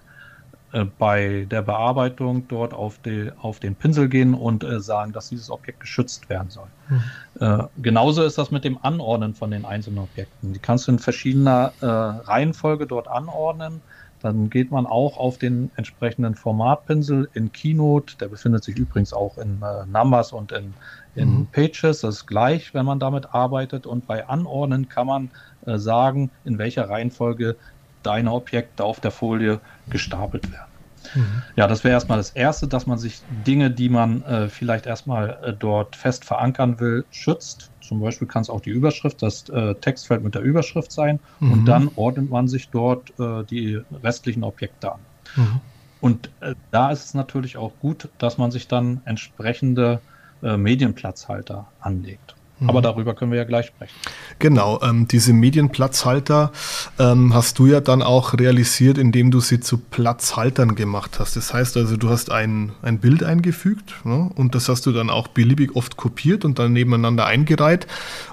äh, 0.77 0.85
bei 0.99 1.47
der 1.49 1.63
Bearbeitung 1.63 2.47
dort 2.47 2.73
auf, 2.73 2.99
die, 2.99 3.31
auf 3.41 3.59
den 3.59 3.73
Pinsel 3.75 4.09
gehen 4.09 4.33
und 4.35 4.63
äh, 4.63 4.79
sagen, 4.79 5.11
dass 5.11 5.29
dieses 5.29 5.49
Objekt 5.49 5.79
geschützt 5.79 6.29
werden 6.29 6.49
soll. 6.49 6.67
Mhm. 6.89 7.01
Äh, 7.39 7.63
genauso 7.81 8.23
ist 8.23 8.37
das 8.37 8.51
mit 8.51 8.63
dem 8.63 8.77
Anordnen 8.83 9.33
von 9.33 9.49
den 9.49 9.65
einzelnen 9.65 9.99
Objekten. 9.99 10.53
Die 10.53 10.59
kannst 10.59 10.87
du 10.87 10.91
in 10.91 10.99
verschiedener 10.99 11.73
äh, 11.81 11.85
Reihenfolge 11.85 12.85
dort 12.85 13.07
anordnen. 13.07 13.81
Dann 14.21 14.49
geht 14.49 14.71
man 14.71 14.85
auch 14.85 15.17
auf 15.17 15.37
den 15.37 15.71
entsprechenden 15.77 16.35
Formatpinsel 16.35 17.29
in 17.33 17.51
Keynote. 17.51 18.17
Der 18.17 18.27
befindet 18.27 18.63
sich 18.63 18.77
übrigens 18.77 19.13
auch 19.13 19.37
in 19.37 19.61
Numbers 19.91 20.31
und 20.31 20.51
in, 20.51 20.73
in 21.15 21.39
mhm. 21.39 21.47
Pages. 21.51 22.01
Das 22.01 22.15
ist 22.15 22.25
gleich, 22.25 22.73
wenn 22.73 22.85
man 22.85 22.99
damit 22.99 23.33
arbeitet. 23.33 23.85
Und 23.85 24.07
bei 24.07 24.27
Anordnen 24.27 24.89
kann 24.89 25.05
man 25.05 25.29
sagen, 25.65 26.31
in 26.45 26.57
welcher 26.57 26.89
Reihenfolge 26.89 27.57
deine 28.01 28.31
Objekte 28.31 28.83
auf 28.83 28.99
der 28.99 29.11
Folie 29.11 29.59
gestapelt 29.89 30.51
werden. 30.51 30.66
Mhm. 31.15 31.43
Ja, 31.55 31.67
das 31.67 31.83
wäre 31.83 31.93
erstmal 31.93 32.17
das 32.17 32.31
Erste, 32.31 32.67
dass 32.67 32.85
man 32.85 32.97
sich 32.97 33.21
Dinge, 33.29 33.71
die 33.71 33.89
man 33.89 34.21
äh, 34.23 34.49
vielleicht 34.49 34.85
erstmal 34.85 35.39
äh, 35.43 35.53
dort 35.53 35.95
fest 35.95 36.25
verankern 36.25 36.79
will, 36.79 37.05
schützt. 37.09 37.71
Zum 37.81 37.99
Beispiel 37.99 38.27
kann 38.27 38.41
es 38.41 38.49
auch 38.49 38.61
die 38.61 38.69
Überschrift, 38.69 39.21
das 39.21 39.47
äh, 39.49 39.75
Textfeld 39.75 40.23
mit 40.23 40.35
der 40.35 40.41
Überschrift 40.41 40.91
sein. 40.91 41.19
Mhm. 41.39 41.51
Und 41.51 41.65
dann 41.65 41.89
ordnet 41.95 42.29
man 42.29 42.47
sich 42.47 42.69
dort 42.69 43.11
äh, 43.19 43.43
die 43.45 43.79
restlichen 43.91 44.43
Objekte 44.43 44.93
an. 44.93 45.07
Mhm. 45.35 45.61
Und 45.99 46.31
äh, 46.41 46.55
da 46.71 46.91
ist 46.91 47.05
es 47.05 47.13
natürlich 47.13 47.57
auch 47.57 47.79
gut, 47.79 48.09
dass 48.17 48.37
man 48.37 48.51
sich 48.51 48.67
dann 48.67 49.01
entsprechende 49.05 50.01
äh, 50.41 50.57
Medienplatzhalter 50.57 51.73
anlegt. 51.79 52.36
Aber 52.65 52.79
mhm. 52.79 52.83
darüber 52.83 53.13
können 53.13 53.31
wir 53.31 53.37
ja 53.37 53.43
gleich 53.43 53.67
sprechen. 53.67 53.93
Genau, 54.39 54.81
ähm, 54.81 55.07
diese 55.07 55.31
Medienplatzhalter 55.31 56.51
ähm, 56.97 57.33
hast 57.33 57.59
du 57.59 57.67
ja 57.67 57.81
dann 57.81 58.01
auch 58.01 58.33
realisiert, 58.33 58.97
indem 58.97 59.29
du 59.29 59.39
sie 59.39 59.59
zu 59.59 59.77
Platzhaltern 59.77 60.75
gemacht 60.75 61.19
hast. 61.19 61.35
Das 61.35 61.53
heißt 61.53 61.77
also, 61.77 61.97
du 61.97 62.09
hast 62.09 62.31
ein, 62.31 62.71
ein 62.81 62.97
Bild 62.97 63.23
eingefügt 63.23 63.93
ne, 64.05 64.31
und 64.35 64.55
das 64.55 64.69
hast 64.69 64.87
du 64.87 64.91
dann 64.91 65.11
auch 65.11 65.27
beliebig 65.27 65.75
oft 65.75 65.97
kopiert 65.97 66.45
und 66.45 66.57
dann 66.57 66.73
nebeneinander 66.73 67.27
eingereiht. 67.27 67.85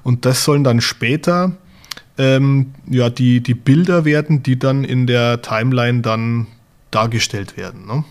Und 0.03 0.25
das 0.25 0.45
sollen 0.45 0.65
dann 0.65 0.81
später 0.81 1.53
ähm, 2.17 2.73
ja, 2.89 3.11
die, 3.11 3.43
die 3.43 3.55
Bilder 3.55 4.05
werden, 4.05 4.43
die 4.43 4.59
dann 4.59 4.85
in 4.85 5.07
der 5.07 5.43
Timeline 5.43 6.01
dann 6.01 6.47
dargestellt 6.91 7.57
werden. 7.57 7.87
Ne? 7.87 8.05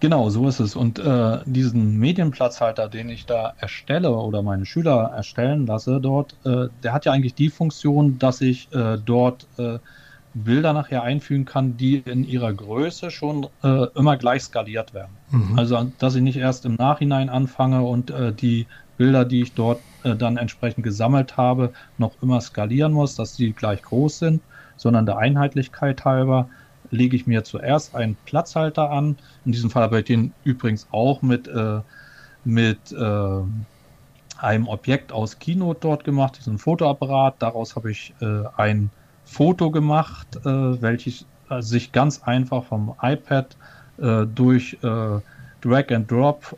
Genau, 0.00 0.28
so 0.28 0.46
ist 0.46 0.60
es. 0.60 0.76
Und 0.76 0.98
äh, 0.98 1.38
diesen 1.46 1.98
Medienplatzhalter, 1.98 2.88
den 2.88 3.08
ich 3.08 3.24
da 3.24 3.54
erstelle 3.58 4.10
oder 4.10 4.42
meine 4.42 4.66
Schüler 4.66 5.12
erstellen 5.16 5.66
lasse 5.66 6.00
dort, 6.00 6.36
äh, 6.44 6.68
der 6.82 6.92
hat 6.92 7.06
ja 7.06 7.12
eigentlich 7.12 7.34
die 7.34 7.48
Funktion, 7.48 8.18
dass 8.18 8.40
ich 8.42 8.70
äh, 8.72 8.98
dort 9.02 9.46
äh, 9.58 9.78
Bilder 10.34 10.74
nachher 10.74 11.02
einfügen 11.02 11.46
kann, 11.46 11.78
die 11.78 11.98
in 11.98 12.28
ihrer 12.28 12.52
Größe 12.52 13.10
schon 13.10 13.46
äh, 13.62 13.86
immer 13.94 14.18
gleich 14.18 14.42
skaliert 14.42 14.92
werden. 14.92 15.16
Mhm. 15.30 15.58
Also, 15.58 15.90
dass 15.98 16.14
ich 16.14 16.22
nicht 16.22 16.36
erst 16.36 16.66
im 16.66 16.74
Nachhinein 16.74 17.30
anfange 17.30 17.80
und 17.80 18.10
äh, 18.10 18.32
die 18.32 18.66
Bilder, 18.98 19.24
die 19.24 19.42
ich 19.42 19.54
dort 19.54 19.80
dann 20.02 20.36
entsprechend 20.36 20.84
gesammelt 20.84 21.36
habe, 21.36 21.72
noch 21.98 22.12
immer 22.22 22.40
skalieren 22.40 22.92
muss, 22.92 23.16
dass 23.16 23.34
die 23.34 23.52
gleich 23.52 23.82
groß 23.82 24.20
sind, 24.20 24.40
sondern 24.76 25.04
der 25.04 25.18
Einheitlichkeit 25.18 26.04
halber 26.04 26.48
lege 26.90 27.16
ich 27.16 27.26
mir 27.26 27.44
zuerst 27.44 27.94
einen 27.94 28.16
Platzhalter 28.24 28.90
an. 28.90 29.16
In 29.44 29.52
diesem 29.52 29.70
Fall 29.70 29.84
habe 29.84 29.98
ich 30.00 30.04
den 30.04 30.32
übrigens 30.44 30.86
auch 30.90 31.22
mit, 31.22 31.48
äh, 31.48 31.80
mit 32.44 32.92
äh, 32.92 33.40
einem 34.38 34.68
Objekt 34.68 35.12
aus 35.12 35.38
Keynote 35.38 35.80
dort 35.80 36.04
gemacht, 36.04 36.38
diesen 36.38 36.58
Fotoapparat. 36.58 37.36
Daraus 37.38 37.76
habe 37.76 37.90
ich 37.90 38.14
äh, 38.20 38.42
ein 38.56 38.90
Foto 39.24 39.70
gemacht, 39.70 40.36
äh, 40.44 40.82
welches 40.82 41.26
äh, 41.50 41.60
sich 41.60 41.92
ganz 41.92 42.22
einfach 42.22 42.64
vom 42.64 42.94
iPad 43.02 43.56
äh, 43.98 44.26
durch 44.26 44.78
Drag 45.60 45.90
and 45.90 46.10
Drop 46.10 46.56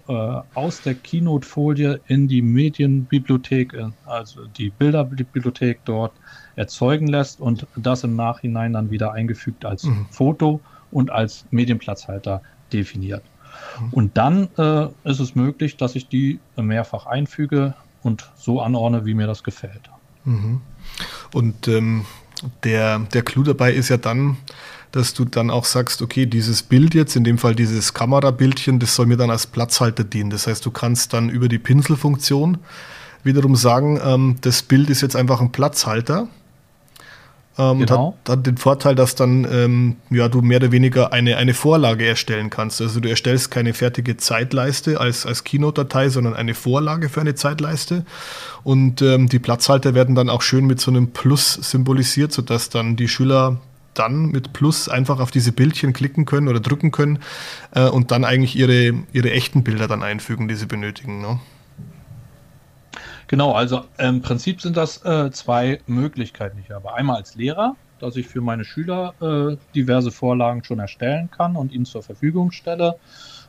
aus 0.55 0.83
der 0.83 0.95
Keynote-Folie 0.95 2.01
in 2.09 2.29
die 2.29 2.43
Medienbibliothek, 2.43 3.75
also 4.05 4.47
die 4.47 4.71
Bilderbibliothek 4.71 5.81
dort 5.85 6.13
erzeugen 6.57 7.07
lässt 7.07 7.41
und 7.41 7.67
das 7.77 8.05
im 8.05 8.17
Nachhinein 8.17 8.73
dann 8.73 8.91
wieder 8.91 9.13
eingefügt 9.13 9.65
als 9.65 9.85
mhm. 9.85 10.07
Foto 10.11 10.61
und 10.91 11.11
als 11.11 11.47
Medienplatzhalter 11.51 12.43
definiert. 12.73 13.23
Mhm. 13.81 13.89
Und 13.93 14.17
dann 14.17 14.49
äh, 14.59 14.89
ist 15.05 15.21
es 15.21 15.35
möglich, 15.35 15.77
dass 15.77 15.95
ich 15.95 16.09
die 16.09 16.41
mehrfach 16.57 17.07
einfüge 17.07 17.75
und 18.03 18.31
so 18.37 18.61
anordne, 18.61 19.07
wie 19.07 19.15
mir 19.15 19.27
das 19.27 19.45
gefällt. 19.45 19.91
Mhm. 20.25 20.61
Und 21.33 21.69
ähm, 21.69 22.05
der, 22.65 23.01
der 23.01 23.23
Clou 23.23 23.43
dabei 23.43 23.73
ist 23.73 23.89
ja 23.89 23.97
dann, 23.97 24.37
dass 24.93 25.15
du 25.15 25.25
dann 25.25 25.51
auch 25.51 25.65
sagst, 25.65 26.03
okay, 26.03 26.27
dieses 26.27 26.63
Bild 26.63 26.95
jetzt, 26.95 27.17
in 27.17 27.25
dem 27.25 27.39
Fall 27.39 27.55
dieses 27.55 27.95
Kamerabildchen, 27.95 28.79
das 28.79 28.95
soll 28.95 29.07
mir 29.07 29.17
dann 29.17 29.31
als 29.31 29.47
Platzhalter 29.47 30.05
dienen. 30.05 30.31
Das 30.31 30.47
heißt, 30.47 30.65
du 30.65 30.71
kannst 30.71 31.13
dann 31.13 31.29
über 31.29 31.49
die 31.49 31.59
Pinselfunktion 31.59 32.59
wiederum 33.23 33.57
sagen, 33.57 34.01
ähm, 34.03 34.37
das 34.41 34.63
Bild 34.63 34.91
ist 34.91 35.03
jetzt 35.03 35.17
einfach 35.17 35.41
ein 35.41 35.53
Platzhalter 35.53 36.29
ähm, 37.59 37.81
genau. 37.81 38.17
hat, 38.25 38.39
hat, 38.39 38.47
den 38.47 38.57
Vorteil, 38.57 38.95
dass 38.95 39.17
dann 39.17 39.47
ähm, 39.51 39.97
ja, 40.11 40.29
du 40.29 40.43
mehr 40.43 40.59
oder 40.59 40.71
weniger 40.71 41.13
eine, 41.13 41.37
eine 41.37 41.55
Vorlage 41.55 42.07
erstellen 42.07 42.51
kannst. 42.51 42.81
Also 42.81 43.01
du 43.01 43.09
erstellst 43.09 43.51
keine 43.51 43.75
fertige 43.75 44.17
Zeitleiste 44.17 45.01
als, 45.01 45.27
als 45.27 45.43
Keynote-Datei, 45.43 46.09
sondern 46.09 46.35
eine 46.35 46.55
Vorlage 46.55 47.09
für 47.09 47.21
eine 47.21 47.35
Zeitleiste. 47.35 48.05
Und 48.63 49.03
ähm, 49.03 49.29
die 49.29 49.41
Platzhalter 49.41 49.95
werden 49.95 50.15
dann 50.15 50.31
auch 50.31 50.43
schön 50.43 50.67
mit 50.67 50.81
so 50.81 50.93
einem 50.93 51.09
Plus 51.09 51.55
symbolisiert, 51.55 52.33
sodass 52.33 52.71
dann 52.71 52.95
die 52.95 53.09
Schüler 53.09 53.61
dann 53.99 54.27
mit 54.27 54.53
Plus 54.53 54.89
einfach 54.89 55.21
auf 55.21 55.31
diese 55.31 55.53
Bildchen 55.53 55.93
klicken 55.93 56.25
können 56.25 56.49
oder 56.49 56.61
drücken 56.61 56.91
können 56.91 57.19
äh, 57.75 57.89
und 57.89 58.11
dann 58.11 58.25
eigentlich 58.25 58.57
ihre, 58.57 58.95
ihre 59.13 59.31
echten 59.31 59.65
Bilder 59.65 59.89
dann 59.89 60.03
einfügen, 60.03 60.49
die 60.49 60.55
sie 60.55 60.67
benötigen. 60.67 61.21
Ne? 61.21 61.41
Genau, 63.29 63.53
also 63.53 63.85
im 63.99 64.23
Prinzip 64.23 64.61
sind 64.63 64.77
das 64.77 65.05
äh, 65.05 65.31
zwei 65.31 65.81
Möglichkeiten, 65.87 66.57
die 66.57 66.65
ich 66.65 66.71
habe. 66.71 66.95
Einmal 66.95 67.17
als 67.17 67.35
Lehrer, 67.35 67.77
dass 68.01 68.17
ich 68.17 68.27
für 68.27 68.41
meine 68.41 68.65
Schüler 68.65 69.15
äh, 69.21 69.57
diverse 69.75 70.11
Vorlagen 70.11 70.65
schon 70.65 70.79
erstellen 70.79 71.31
kann 71.31 71.57
und 71.57 71.73
ihnen 71.73 71.85
zur 71.85 72.03
Verfügung 72.03 72.53
stelle. 72.53 72.97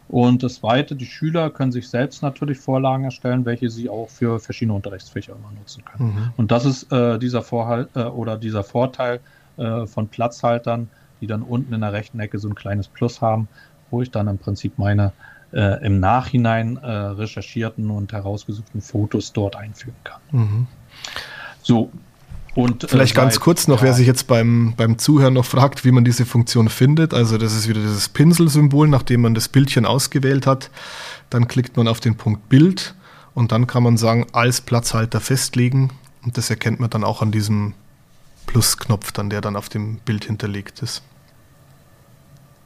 Und 0.10 0.42
das 0.42 0.56
Zweite, 0.56 0.96
die 0.96 1.06
Schüler 1.06 1.52
können 1.52 1.72
sich 1.72 1.88
selbst 1.88 2.24
natürlich 2.24 2.58
Vorlagen 2.58 3.04
erstellen, 3.04 3.46
welche 3.46 3.70
sie 3.70 3.90
auch 3.90 4.10
für 4.10 4.40
verschiedene 4.40 4.74
Unterrichtsfächer 4.74 5.34
immer 5.34 5.52
nutzen 5.58 5.86
können. 5.86 6.10
Mhm. 6.10 6.34
Und 6.36 6.52
das 6.52 6.66
ist 6.66 6.92
äh, 6.92 7.20
dieser 7.20 7.44
Vorhalt 7.44 7.90
äh, 7.96 8.04
oder 8.04 8.36
dieser 8.36 8.64
Vorteil 8.64 9.22
äh, 9.60 9.88
von 9.88 10.08
Platzhaltern, 10.08 10.90
die 11.22 11.28
dann 11.28 11.42
unten 11.42 11.74
in 11.74 11.82
der 11.82 11.94
rechten 11.94 12.20
Ecke 12.20 12.40
so 12.40 12.48
ein 12.48 12.56
kleines 12.56 12.88
Plus 12.88 13.22
haben, 13.22 13.48
wo 13.92 14.02
ich 14.02 14.12
dann 14.12 14.28
im 14.28 14.38
Prinzip 14.38 14.78
meine 14.78 15.12
äh, 15.52 15.84
im 15.86 16.00
Nachhinein 16.00 16.78
äh, 16.78 16.90
recherchierten 16.90 17.90
und 17.90 18.14
herausgesuchten 18.14 18.82
Fotos 18.82 19.34
dort 19.34 19.56
einfügen 19.56 19.98
kann. 20.04 20.22
Mhm. 20.32 20.68
So. 21.62 21.92
Und, 22.56 22.84
äh, 22.84 22.88
Vielleicht 22.88 23.16
ganz 23.16 23.40
kurz 23.40 23.68
noch, 23.68 23.78
ja. 23.78 23.86
wer 23.86 23.94
sich 23.94 24.08
jetzt 24.08 24.28
beim, 24.28 24.74
beim 24.76 24.98
Zuhören 24.98 25.34
noch 25.36 25.46
fragt, 25.46 25.86
wie 25.86 25.92
man 25.92 26.04
diese 26.04 26.26
Funktion 26.26 26.68
findet. 26.70 27.14
Also 27.14 27.38
das 27.38 27.56
ist 27.56 27.68
wieder 27.70 27.80
dieses 27.80 28.10
Pinselsymbol, 28.10 28.88
nachdem 28.88 29.22
man 29.22 29.34
das 29.34 29.48
Bildchen 29.48 29.86
ausgewählt 29.86 30.48
hat. 30.48 30.70
Dann 31.30 31.48
klickt 31.48 31.78
man 31.78 31.88
auf 31.88 32.00
den 32.00 32.16
Punkt 32.16 32.50
Bild 32.50 32.96
und 33.34 33.52
dann 33.52 33.68
kann 33.68 33.84
man 33.84 33.98
sagen, 33.98 34.28
als 34.34 34.62
Platzhalter 34.62 35.20
festlegen. 35.20 35.92
Und 36.24 36.38
das 36.38 36.50
erkennt 36.50 36.80
man 36.80 36.90
dann 36.90 37.04
auch 37.04 37.22
an 37.22 37.32
diesem 37.32 37.74
Plusknopf, 38.50 39.12
dann 39.12 39.30
der 39.30 39.42
dann 39.42 39.56
auf 39.56 39.70
dem 39.70 39.98
Bild 39.98 40.26
hinterlegt 40.26 40.82
ist. 40.82 41.04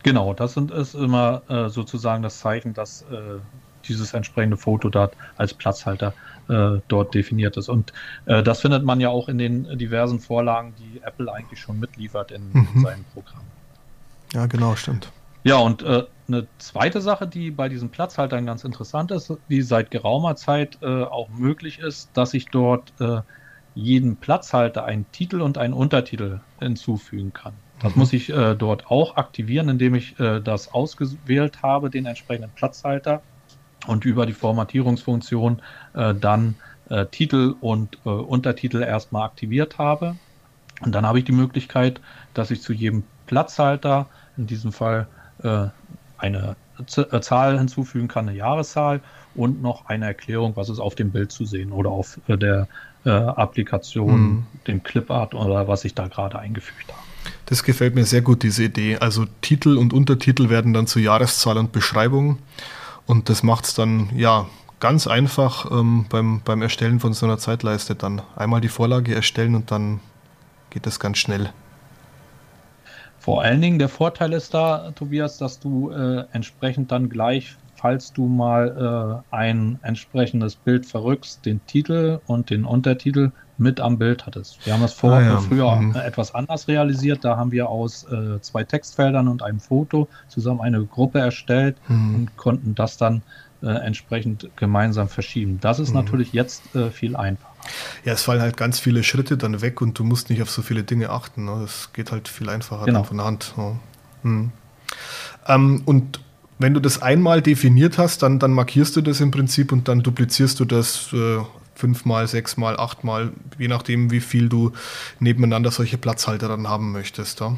Genau, 0.03 0.33
das 0.33 0.53
sind, 0.53 0.71
ist 0.71 0.95
immer 0.95 1.41
äh, 1.49 1.67
sozusagen 1.67 2.23
das 2.23 2.39
Zeichen, 2.39 2.73
dass 2.73 3.01
äh, 3.03 3.39
dieses 3.87 4.13
entsprechende 4.13 4.55
Foto 4.55 4.89
dort 4.89 5.13
als 5.35 5.53
Platzhalter 5.53 6.13
äh, 6.47 6.79
dort 6.87 7.13
definiert 7.13 7.57
ist. 7.57 7.67
Und 7.67 7.91
äh, 8.25 8.41
das 8.41 8.61
findet 8.61 8.85
man 8.85 9.01
ja 9.01 9.09
auch 9.09 9.27
in 9.27 9.37
den 9.37 9.77
diversen 9.77 10.19
Vorlagen, 10.19 10.73
die 10.79 11.01
Apple 11.03 11.31
eigentlich 11.31 11.59
schon 11.59 11.81
mitliefert 11.81 12.31
in, 12.31 12.49
mhm. 12.53 12.67
in 12.75 12.81
seinem 12.81 13.03
Programm. 13.13 13.43
Ja, 14.33 14.45
genau, 14.45 14.77
stimmt. 14.77 15.11
Ja, 15.43 15.57
und 15.57 15.83
äh, 15.83 16.03
eine 16.29 16.47
zweite 16.59 17.01
Sache, 17.01 17.27
die 17.27 17.51
bei 17.51 17.67
diesen 17.67 17.89
Platzhaltern 17.89 18.45
ganz 18.45 18.63
interessant 18.63 19.11
ist, 19.11 19.33
die 19.49 19.61
seit 19.61 19.91
geraumer 19.91 20.37
Zeit 20.37 20.77
äh, 20.81 21.03
auch 21.03 21.27
möglich 21.27 21.79
ist, 21.79 22.09
dass 22.13 22.33
ich 22.33 22.45
dort 22.45 22.93
jeden 23.75 24.17
Platzhalter 24.17 24.85
einen 24.85 25.11
Titel 25.11 25.41
und 25.41 25.57
einen 25.57 25.73
Untertitel 25.73 26.39
hinzufügen 26.59 27.33
kann. 27.33 27.53
Das 27.81 27.95
mhm. 27.95 27.99
muss 27.99 28.13
ich 28.13 28.29
äh, 28.29 28.55
dort 28.55 28.89
auch 28.89 29.17
aktivieren, 29.17 29.69
indem 29.69 29.95
ich 29.95 30.19
äh, 30.19 30.39
das 30.39 30.73
ausgewählt 30.73 31.61
habe, 31.61 31.89
den 31.89 32.05
entsprechenden 32.05 32.51
Platzhalter 32.51 33.21
und 33.87 34.05
über 34.05 34.25
die 34.25 34.33
Formatierungsfunktion 34.33 35.61
äh, 35.93 36.13
dann 36.13 36.55
äh, 36.89 37.05
Titel 37.07 37.55
und 37.59 37.97
äh, 38.05 38.09
Untertitel 38.09 38.81
erstmal 38.81 39.23
aktiviert 39.23 39.77
habe. 39.77 40.15
Und 40.81 40.93
dann 40.93 41.05
habe 41.05 41.19
ich 41.19 41.25
die 41.25 41.31
Möglichkeit, 41.31 42.01
dass 42.33 42.51
ich 42.51 42.61
zu 42.61 42.73
jedem 42.73 43.03
Platzhalter, 43.25 44.07
in 44.37 44.47
diesem 44.47 44.71
Fall 44.71 45.07
äh, 45.43 45.67
eine 46.17 46.55
Zahl 46.85 47.57
hinzufügen 47.57 48.07
kann, 48.07 48.27
eine 48.27 48.37
Jahreszahl 48.37 49.01
und 49.35 49.61
noch 49.61 49.85
eine 49.87 50.05
Erklärung, 50.05 50.55
was 50.55 50.69
ist 50.69 50.79
auf 50.79 50.95
dem 50.95 51.11
Bild 51.11 51.31
zu 51.31 51.45
sehen 51.45 51.71
oder 51.71 51.89
auf 51.89 52.19
der 52.27 52.67
Applikation, 53.05 54.21
mhm. 54.21 54.43
dem 54.67 54.83
Clipart 54.83 55.35
oder 55.35 55.67
was 55.67 55.83
ich 55.83 55.93
da 55.93 56.07
gerade 56.07 56.39
eingefügt 56.39 56.91
habe. 56.91 57.01
Das 57.45 57.63
gefällt 57.63 57.95
mir 57.95 58.05
sehr 58.05 58.21
gut, 58.21 58.43
diese 58.43 58.63
Idee. 58.63 58.97
Also 58.97 59.25
Titel 59.41 59.77
und 59.77 59.93
Untertitel 59.93 60.49
werden 60.49 60.73
dann 60.73 60.87
zu 60.87 60.99
Jahreszahl 60.99 61.57
und 61.57 61.71
Beschreibung. 61.71 62.39
Und 63.05 63.29
das 63.29 63.43
macht 63.43 63.65
es 63.65 63.73
dann 63.73 64.09
ja 64.15 64.47
ganz 64.79 65.07
einfach 65.07 65.69
ähm, 65.71 66.05
beim, 66.09 66.41
beim 66.43 66.61
Erstellen 66.61 66.99
von 66.99 67.13
so 67.13 67.25
einer 67.25 67.37
Zeitleiste. 67.37 67.95
Dann 67.95 68.21
einmal 68.35 68.61
die 68.61 68.69
Vorlage 68.69 69.13
erstellen 69.13 69.55
und 69.55 69.71
dann 69.71 69.99
geht 70.69 70.85
das 70.85 70.99
ganz 70.99 71.17
schnell. 71.17 71.51
Vor 73.23 73.41
allen 73.41 73.61
Dingen 73.61 73.79
der 73.79 73.87
Vorteil 73.87 74.33
ist 74.33 74.53
da, 74.53 74.91
Tobias, 74.95 75.37
dass 75.37 75.57
du 75.57 75.91
äh, 75.91 76.25
entsprechend 76.33 76.91
dann 76.91 77.07
gleich, 77.07 77.55
falls 77.75 78.11
du 78.11 78.25
mal 78.25 79.23
äh, 79.31 79.33
ein 79.33 79.79
entsprechendes 79.81 80.57
Bild 80.57 80.85
verrückst, 80.85 81.45
den 81.45 81.65
Titel 81.65 82.19
und 82.27 82.49
den 82.49 82.65
Untertitel 82.65 83.31
mit 83.57 83.79
am 83.79 83.97
Bild 83.97 84.25
hattest. 84.25 84.65
Wir 84.65 84.73
haben 84.73 84.81
das 84.81 84.91
vor, 84.91 85.13
ah, 85.13 85.21
ja. 85.21 85.37
früher 85.37 85.73
mhm. 85.73 85.95
etwas 85.95 86.35
anders 86.35 86.67
realisiert. 86.67 87.23
Da 87.23 87.37
haben 87.37 87.53
wir 87.53 87.69
aus 87.69 88.03
äh, 88.11 88.41
zwei 88.41 88.65
Textfeldern 88.65 89.29
und 89.29 89.41
einem 89.41 89.61
Foto 89.61 90.09
zusammen 90.27 90.59
eine 90.59 90.83
Gruppe 90.83 91.19
erstellt 91.19 91.77
mhm. 91.87 92.15
und 92.15 92.35
konnten 92.35 92.75
das 92.75 92.97
dann 92.97 93.21
äh, 93.63 93.67
entsprechend 93.67 94.49
gemeinsam 94.55 95.07
verschieben. 95.07 95.59
Das 95.61 95.79
ist 95.79 95.89
mhm. 95.89 95.95
natürlich 95.95 96.33
jetzt 96.33 96.75
äh, 96.75 96.91
viel 96.91 97.15
einfacher. 97.15 97.53
Ja, 98.03 98.13
es 98.13 98.23
fallen 98.23 98.41
halt 98.41 98.57
ganz 98.57 98.79
viele 98.79 99.03
Schritte 99.03 99.37
dann 99.37 99.61
weg 99.61 99.81
und 99.81 99.97
du 99.97 100.03
musst 100.03 100.29
nicht 100.29 100.41
auf 100.41 100.49
so 100.49 100.61
viele 100.61 100.83
Dinge 100.83 101.09
achten. 101.09 101.45
Ne? 101.45 101.59
Das 101.61 101.93
geht 101.93 102.11
halt 102.11 102.27
viel 102.27 102.49
einfacher 102.49 102.85
genau. 102.85 103.03
von 103.03 103.17
der 103.17 103.25
Hand. 103.25 103.53
Ja. 103.57 103.75
Hm. 104.23 104.51
Ähm, 105.47 105.81
und 105.85 106.19
wenn 106.59 106.73
du 106.73 106.79
das 106.79 107.01
einmal 107.01 107.41
definiert 107.41 107.97
hast, 107.97 108.21
dann, 108.21 108.39
dann 108.39 108.51
markierst 108.51 108.95
du 108.95 109.01
das 109.01 109.19
im 109.21 109.31
Prinzip 109.31 109.71
und 109.71 109.87
dann 109.87 110.03
duplizierst 110.03 110.59
du 110.59 110.65
das 110.65 111.11
äh, 111.13 111.39
fünfmal, 111.75 112.27
sechsmal, 112.27 112.77
achtmal, 112.77 113.31
je 113.57 113.67
nachdem, 113.67 114.11
wie 114.11 114.19
viel 114.19 114.49
du 114.49 114.71
nebeneinander 115.19 115.71
solche 115.71 115.97
Platzhalter 115.97 116.47
dann 116.47 116.67
haben 116.67 116.91
möchtest. 116.91 117.39
Ja? 117.39 117.57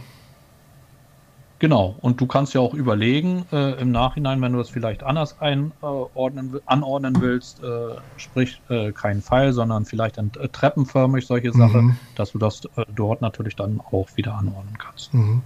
Genau, 1.57 1.95
und 2.01 2.19
du 2.19 2.27
kannst 2.27 2.53
ja 2.53 2.59
auch 2.59 2.73
überlegen, 2.73 3.45
äh, 3.53 3.79
im 3.79 3.91
Nachhinein, 3.91 4.41
wenn 4.41 4.51
du 4.51 4.57
das 4.57 4.69
vielleicht 4.69 5.03
anders 5.03 5.37
einordnen, 5.39 6.59
anordnen 6.65 7.21
willst, 7.21 7.63
äh, 7.63 7.95
sprich 8.17 8.61
äh, 8.69 8.91
kein 8.91 9.21
Pfeil, 9.21 9.53
sondern 9.53 9.85
vielleicht 9.85 10.19
ein, 10.19 10.31
äh, 10.39 10.49
treppenförmig 10.49 11.25
solche 11.25 11.55
mhm. 11.55 11.57
Sache, 11.57 11.95
dass 12.15 12.33
du 12.33 12.39
das 12.39 12.65
äh, 12.75 12.83
dort 12.93 13.21
natürlich 13.21 13.55
dann 13.55 13.79
auch 13.79 14.07
wieder 14.15 14.35
anordnen 14.35 14.77
kannst. 14.77 15.13
Mhm. 15.13 15.43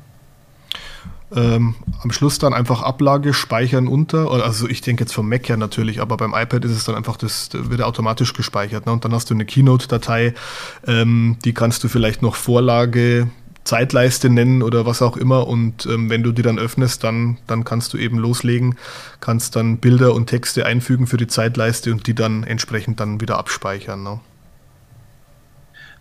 Ähm, 1.31 1.75
am 2.01 2.11
Schluss 2.11 2.39
dann 2.39 2.55
einfach 2.55 2.81
Ablage 2.81 3.35
speichern 3.35 3.87
unter, 3.87 4.31
also 4.31 4.67
ich 4.67 4.81
denke 4.81 5.03
jetzt 5.03 5.13
vom 5.13 5.29
Mac 5.29 5.47
her 5.47 5.57
natürlich, 5.57 6.01
aber 6.01 6.17
beim 6.17 6.33
iPad 6.33 6.65
ist 6.65 6.71
es 6.71 6.85
dann 6.85 6.95
einfach, 6.95 7.17
das, 7.17 7.49
das 7.49 7.69
wird 7.69 7.83
automatisch 7.83 8.33
gespeichert. 8.33 8.87
Ne? 8.87 8.91
Und 8.91 9.05
dann 9.05 9.13
hast 9.13 9.29
du 9.29 9.35
eine 9.35 9.45
Keynote-Datei, 9.45 10.33
ähm, 10.87 11.37
die 11.45 11.53
kannst 11.53 11.83
du 11.83 11.87
vielleicht 11.87 12.23
noch 12.23 12.35
Vorlage 12.35 13.29
Zeitleiste 13.69 14.31
nennen 14.31 14.63
oder 14.63 14.88
was 14.88 15.03
auch 15.03 15.15
immer. 15.15 15.47
Und 15.47 15.85
ähm, 15.85 16.09
wenn 16.09 16.23
du 16.23 16.31
die 16.31 16.41
dann 16.41 16.57
öffnest, 16.57 17.03
dann, 17.03 17.38
dann 17.45 17.63
kannst 17.63 17.93
du 17.93 17.97
eben 17.97 18.17
loslegen, 18.17 18.79
kannst 19.19 19.55
dann 19.55 19.77
Bilder 19.77 20.15
und 20.15 20.25
Texte 20.25 20.65
einfügen 20.65 21.05
für 21.05 21.17
die 21.17 21.27
Zeitleiste 21.27 21.91
und 21.91 22.07
die 22.07 22.15
dann 22.15 22.43
entsprechend 22.43 22.99
dann 22.99 23.21
wieder 23.21 23.38
abspeichern. 23.38 24.01
Ne? 24.01 24.19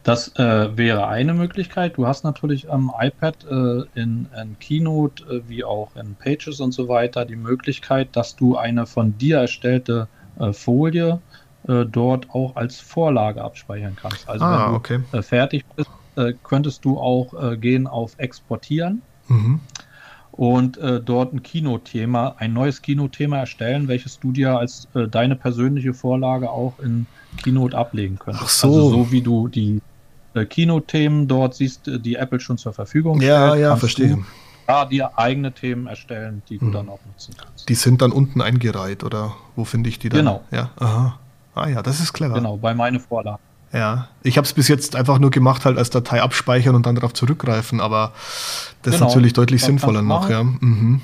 Das 0.02 0.34
äh, 0.36 0.76
wäre 0.78 1.08
eine 1.08 1.34
Möglichkeit. 1.34 1.98
Du 1.98 2.06
hast 2.06 2.24
natürlich 2.24 2.70
am 2.70 2.90
iPad 2.98 3.44
äh, 3.44 4.00
in, 4.00 4.28
in, 4.40 4.58
Keynote 4.58 5.22
äh, 5.24 5.42
wie 5.46 5.62
auch 5.62 5.94
in 5.94 6.14
Pages 6.14 6.60
und 6.60 6.72
so 6.72 6.88
weiter 6.88 7.26
die 7.26 7.36
Möglichkeit, 7.36 8.16
dass 8.16 8.34
du 8.34 8.56
eine 8.56 8.86
von 8.86 9.18
dir 9.18 9.40
erstellte 9.40 10.08
äh, 10.40 10.54
Folie 10.54 11.20
äh, 11.66 11.84
dort 11.84 12.30
auch 12.30 12.56
als 12.56 12.80
Vorlage 12.80 13.44
abspeichern 13.44 13.94
kannst. 14.00 14.26
Also 14.26 14.42
ah, 14.42 14.64
wenn 14.64 14.70
du 14.70 14.76
okay. 14.76 15.00
Äh, 15.12 15.20
fertig 15.20 15.66
bist, 15.76 15.90
äh, 16.18 16.34
könntest 16.42 16.84
du 16.84 16.98
auch 16.98 17.32
äh, 17.40 17.56
gehen 17.56 17.86
auf 17.86 18.14
Exportieren 18.18 19.02
mhm. 19.28 19.60
und 20.32 20.76
äh, 20.78 21.00
dort 21.00 21.32
ein 21.32 21.42
Kinothema, 21.42 22.34
ein 22.38 22.52
neues 22.52 22.82
Kinothema 22.82 23.38
erstellen, 23.38 23.88
welches 23.88 24.18
du 24.18 24.32
dir 24.32 24.58
als 24.58 24.88
äh, 24.94 25.06
deine 25.06 25.36
persönliche 25.36 25.94
Vorlage 25.94 26.50
auch 26.50 26.78
in 26.80 27.06
Keynote 27.42 27.76
ablegen 27.76 28.18
könntest. 28.18 28.44
Ach 28.44 28.50
so. 28.50 28.68
Also 28.68 28.90
so 28.90 29.12
wie 29.12 29.22
du 29.22 29.48
die 29.48 29.80
äh, 30.34 30.44
Kinothemen 30.44 31.28
dort 31.28 31.54
siehst, 31.54 31.86
äh, 31.88 32.00
die 32.00 32.16
Apple 32.16 32.40
schon 32.40 32.58
zur 32.58 32.72
Verfügung 32.72 33.18
stellt. 33.18 33.30
Ja, 33.30 33.54
ja, 33.54 33.76
verstehe. 33.76 34.18
Da 34.66 34.84
dir 34.84 35.18
eigene 35.18 35.52
Themen 35.52 35.86
erstellen, 35.86 36.42
die 36.50 36.58
du 36.58 36.66
mhm. 36.66 36.72
dann 36.72 36.88
auch 36.88 37.00
nutzen 37.06 37.34
kannst. 37.38 37.68
Die 37.68 37.74
sind 37.74 38.02
dann 38.02 38.12
unten 38.12 38.42
eingereiht 38.42 39.02
oder 39.04 39.34
wo 39.56 39.64
finde 39.64 39.88
ich 39.88 39.98
die 39.98 40.10
dann? 40.10 40.18
Genau. 40.18 40.44
Ja, 40.50 40.70
aha. 40.76 41.18
Ah 41.54 41.68
ja, 41.68 41.82
das 41.82 42.00
ist 42.00 42.12
clever. 42.12 42.34
Genau, 42.34 42.56
bei 42.56 42.74
meine 42.74 43.00
Vorlage. 43.00 43.40
Ja, 43.72 44.08
ich 44.22 44.38
habe 44.38 44.46
es 44.46 44.52
bis 44.52 44.68
jetzt 44.68 44.96
einfach 44.96 45.18
nur 45.18 45.30
gemacht, 45.30 45.64
halt 45.64 45.76
als 45.76 45.90
Datei 45.90 46.22
abspeichern 46.22 46.74
und 46.74 46.86
dann 46.86 46.94
darauf 46.94 47.12
zurückgreifen, 47.12 47.80
aber 47.80 48.12
das 48.82 48.94
genau, 48.94 49.06
ist 49.06 49.14
natürlich 49.14 49.32
deutlich 49.34 49.62
sinnvoller 49.62 50.02
noch, 50.02 50.30
ja. 50.30 50.42
Mhm. 50.42 51.02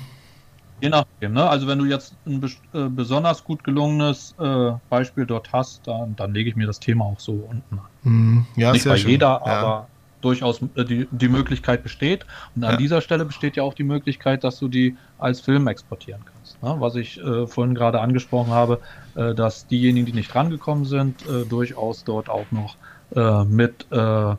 Je 0.81 0.89
nachdem, 0.89 1.33
ne? 1.33 1.47
Also 1.47 1.67
wenn 1.67 1.79
du 1.79 1.85
jetzt 1.85 2.15
ein 2.25 2.43
äh, 2.73 2.89
besonders 2.89 3.43
gut 3.43 3.63
gelungenes 3.63 4.35
äh, 4.39 4.71
Beispiel 4.89 5.25
dort 5.25 5.53
hast, 5.53 5.87
dann, 5.87 6.15
dann 6.15 6.33
lege 6.33 6.49
ich 6.49 6.55
mir 6.55 6.67
das 6.67 6.79
Thema 6.79 7.05
auch 7.05 7.19
so 7.19 7.31
unten 7.49 7.79
an. 7.79 7.85
Mhm. 8.03 8.45
Ja, 8.55 8.71
Nicht 8.73 8.85
bei 8.85 8.97
schön. 8.97 9.11
jeder, 9.11 9.41
ja. 9.45 9.45
aber 9.45 9.87
durchaus 10.21 10.61
äh, 10.75 10.83
die, 10.83 11.07
die 11.11 11.29
Möglichkeit 11.29 11.81
besteht. 11.83 12.25
Und 12.55 12.65
an 12.65 12.71
ja. 12.71 12.77
dieser 12.77 13.01
Stelle 13.01 13.25
besteht 13.25 13.55
ja 13.55 13.63
auch 13.63 13.73
die 13.73 13.83
Möglichkeit, 13.83 14.43
dass 14.43 14.59
du 14.59 14.67
die 14.67 14.97
als 15.17 15.39
Film 15.39 15.67
exportieren 15.67 16.21
kannst. 16.25 16.34
Ne? 16.65 16.75
Was 16.79 16.95
ich 16.95 17.21
äh, 17.21 17.47
vorhin 17.47 17.75
gerade 17.75 18.01
angesprochen 18.01 18.51
habe, 18.51 18.79
äh, 19.15 19.33
dass 19.35 19.67
diejenigen, 19.67 20.05
die 20.05 20.13
nicht 20.13 20.33
rangekommen 20.33 20.85
sind, 20.85 21.21
äh, 21.27 21.45
durchaus 21.45 22.03
dort 22.03 22.27
auch 22.29 22.47
noch 22.51 22.75
äh, 23.15 23.43
mit 23.45 23.85
äh, 23.91 24.35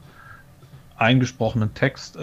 eingesprochenen 0.99 1.75
Text 1.75 2.17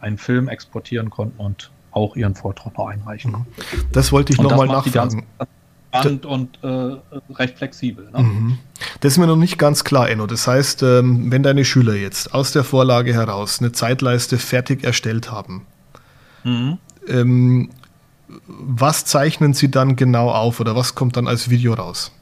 einen 0.00 0.16
Film 0.16 0.46
exportieren 0.48 1.10
konnten 1.10 1.40
und 1.40 1.72
auch 1.90 2.14
ihren 2.14 2.36
Vortrag 2.36 2.78
noch 2.78 2.86
einreichen. 2.86 3.32
Mhm. 3.32 3.46
Das 3.90 4.12
wollte 4.12 4.32
ich 4.32 4.40
nochmal 4.40 4.68
nachfragen 4.68 5.26
spannend 5.88 6.26
und 6.26 6.58
äh, 6.62 6.96
recht 7.34 7.58
flexibel. 7.58 8.08
Ne? 8.12 8.22
Mhm. 8.22 8.58
Das 9.00 9.12
ist 9.12 9.18
mir 9.18 9.26
noch 9.26 9.36
nicht 9.36 9.58
ganz 9.58 9.84
klar, 9.84 10.08
Enno. 10.08 10.26
Das 10.26 10.46
heißt, 10.46 10.82
ähm, 10.82 11.30
wenn 11.30 11.42
deine 11.42 11.64
Schüler 11.64 11.94
jetzt 11.94 12.32
aus 12.34 12.52
der 12.52 12.64
Vorlage 12.64 13.12
heraus 13.14 13.60
eine 13.60 13.72
Zeitleiste 13.72 14.38
fertig 14.38 14.84
erstellt 14.84 15.30
haben, 15.30 15.66
mhm. 16.44 16.78
ähm, 17.08 17.70
was 18.28 19.04
zeichnen 19.04 19.54
sie 19.54 19.70
dann 19.70 19.96
genau 19.96 20.30
auf 20.30 20.60
oder 20.60 20.74
was 20.74 20.94
kommt 20.94 21.16
dann 21.16 21.28
als 21.28 21.48
Video 21.48 21.74
raus? 21.74 22.12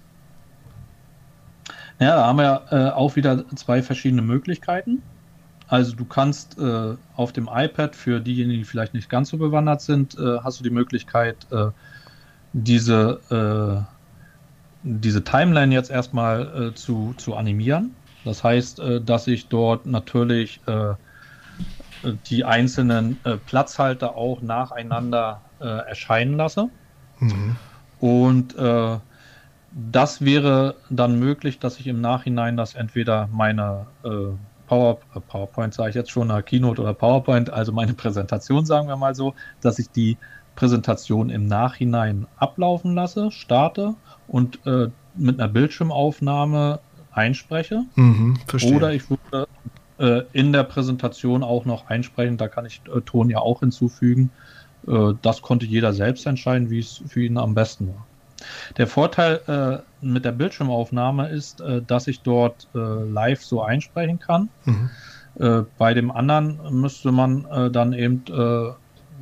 Ja, 2.01 2.17
da 2.17 2.27
haben 2.27 2.39
wir 2.39 2.63
äh, 2.71 2.91
auch 2.91 3.17
wieder 3.17 3.45
zwei 3.55 3.83
verschiedene 3.83 4.23
Möglichkeiten. 4.23 5.03
Also 5.69 5.97
du 5.97 6.05
kannst 6.05 6.59
äh, 6.59 6.95
auf 7.17 7.33
dem 7.33 7.49
iPad, 7.53 7.97
für 7.97 8.21
diejenigen, 8.21 8.61
die 8.61 8.65
vielleicht 8.65 8.95
nicht 8.95 9.09
ganz 9.09 9.31
so 9.31 9.39
bewandert 9.39 9.81
sind, 9.81 10.19
äh, 10.19 10.39
hast 10.43 10.61
du 10.61 10.65
die 10.65 10.71
Möglichkeit, 10.71 11.47
äh, 11.51 11.69
diese, 12.53 13.21
äh, 13.31 13.83
diese 14.83 15.25
Timeline 15.25 15.73
jetzt 15.73 15.91
erstmal 15.91 16.71
äh, 16.71 16.75
zu, 16.75 17.15
zu 17.17 17.35
animieren. 17.35 17.95
Das 18.25 18.43
heißt, 18.43 18.81
dass 19.05 19.27
ich 19.27 19.49
dort 19.49 19.85
natürlich 19.85 20.59
die 22.31 22.45
einzelnen 22.45 23.19
Platzhalter 23.45 24.17
auch 24.17 24.41
nacheinander 24.41 25.43
äh, 25.65 25.89
erscheinen 25.89 26.37
lasse. 26.37 26.69
Mhm. 27.21 27.57
Und 28.01 28.55
das 29.73 30.25
wäre 30.25 30.75
dann 30.91 31.19
möglich, 31.19 31.59
dass 31.59 31.81
ich 31.81 31.87
im 31.87 32.01
Nachhinein 32.03 32.57
das 32.57 32.75
entweder 32.75 33.29
meine 33.33 33.87
Power, 34.67 34.99
PowerPoint 35.29 35.73
sage 35.73 35.91
ich 35.91 35.95
jetzt 35.95 36.11
schon, 36.11 36.29
Keynote 36.45 36.83
oder 36.83 36.93
PowerPoint, 36.93 37.51
also 37.51 37.73
meine 37.73 37.95
Präsentation, 37.95 38.67
sagen 38.67 38.89
wir 38.89 38.97
mal 38.97 39.15
so, 39.15 39.35
dass 39.63 39.79
ich 39.79 39.91
die 39.91 40.19
Präsentation 40.55 41.31
im 41.31 41.47
Nachhinein 41.47 42.27
ablaufen 42.37 42.95
lasse, 42.95 43.31
starte 43.31 43.95
und 44.29 44.65
äh, 44.67 44.89
mit 45.17 45.41
einer 45.41 45.49
Bildschirmaufnahme 45.49 46.81
einspreche. 47.13 47.85
Mhm, 47.95 48.39
Oder 48.75 48.93
ich 48.93 49.09
würde 49.11 49.49
äh, 49.99 50.23
in 50.33 50.53
der 50.53 50.65
Präsentation 50.65 51.43
auch 51.43 51.65
noch 51.65 51.89
einsprechen, 51.89 52.37
da 52.37 52.49
kann 52.49 52.67
ich 52.67 52.83
äh, 52.95 53.01
Ton 53.01 53.31
ja 53.31 53.39
auch 53.39 53.61
hinzufügen. 53.61 54.31
Äh, 54.87 55.15
das 55.23 55.43
konnte 55.43 55.67
jeder 55.67 55.93
selbst 55.93 56.27
entscheiden, 56.27 56.71
wie 56.71 56.79
es 56.79 57.03
für 57.07 57.23
ihn 57.23 57.39
am 57.39 57.55
besten 57.55 57.89
war. 57.89 58.07
Der 58.77 58.87
Vorteil 58.87 59.41
äh, 60.03 60.05
mit 60.05 60.25
der 60.25 60.33
Bildschirmaufnahme 60.33 61.29
ist, 61.29 61.61
äh, 61.61 61.81
dass 61.83 62.07
ich 62.07 62.21
dort 62.21 62.69
live 62.75 63.43
so 63.43 63.63
einsprechen 63.63 64.19
kann. 64.19 64.49
Mhm. 64.65 64.91
bei 65.79 65.95
dem 65.95 66.11
anderen 66.11 66.61
müsste 66.71 67.11
man 67.11 67.73
dann 67.73 67.93
eben 67.93 68.23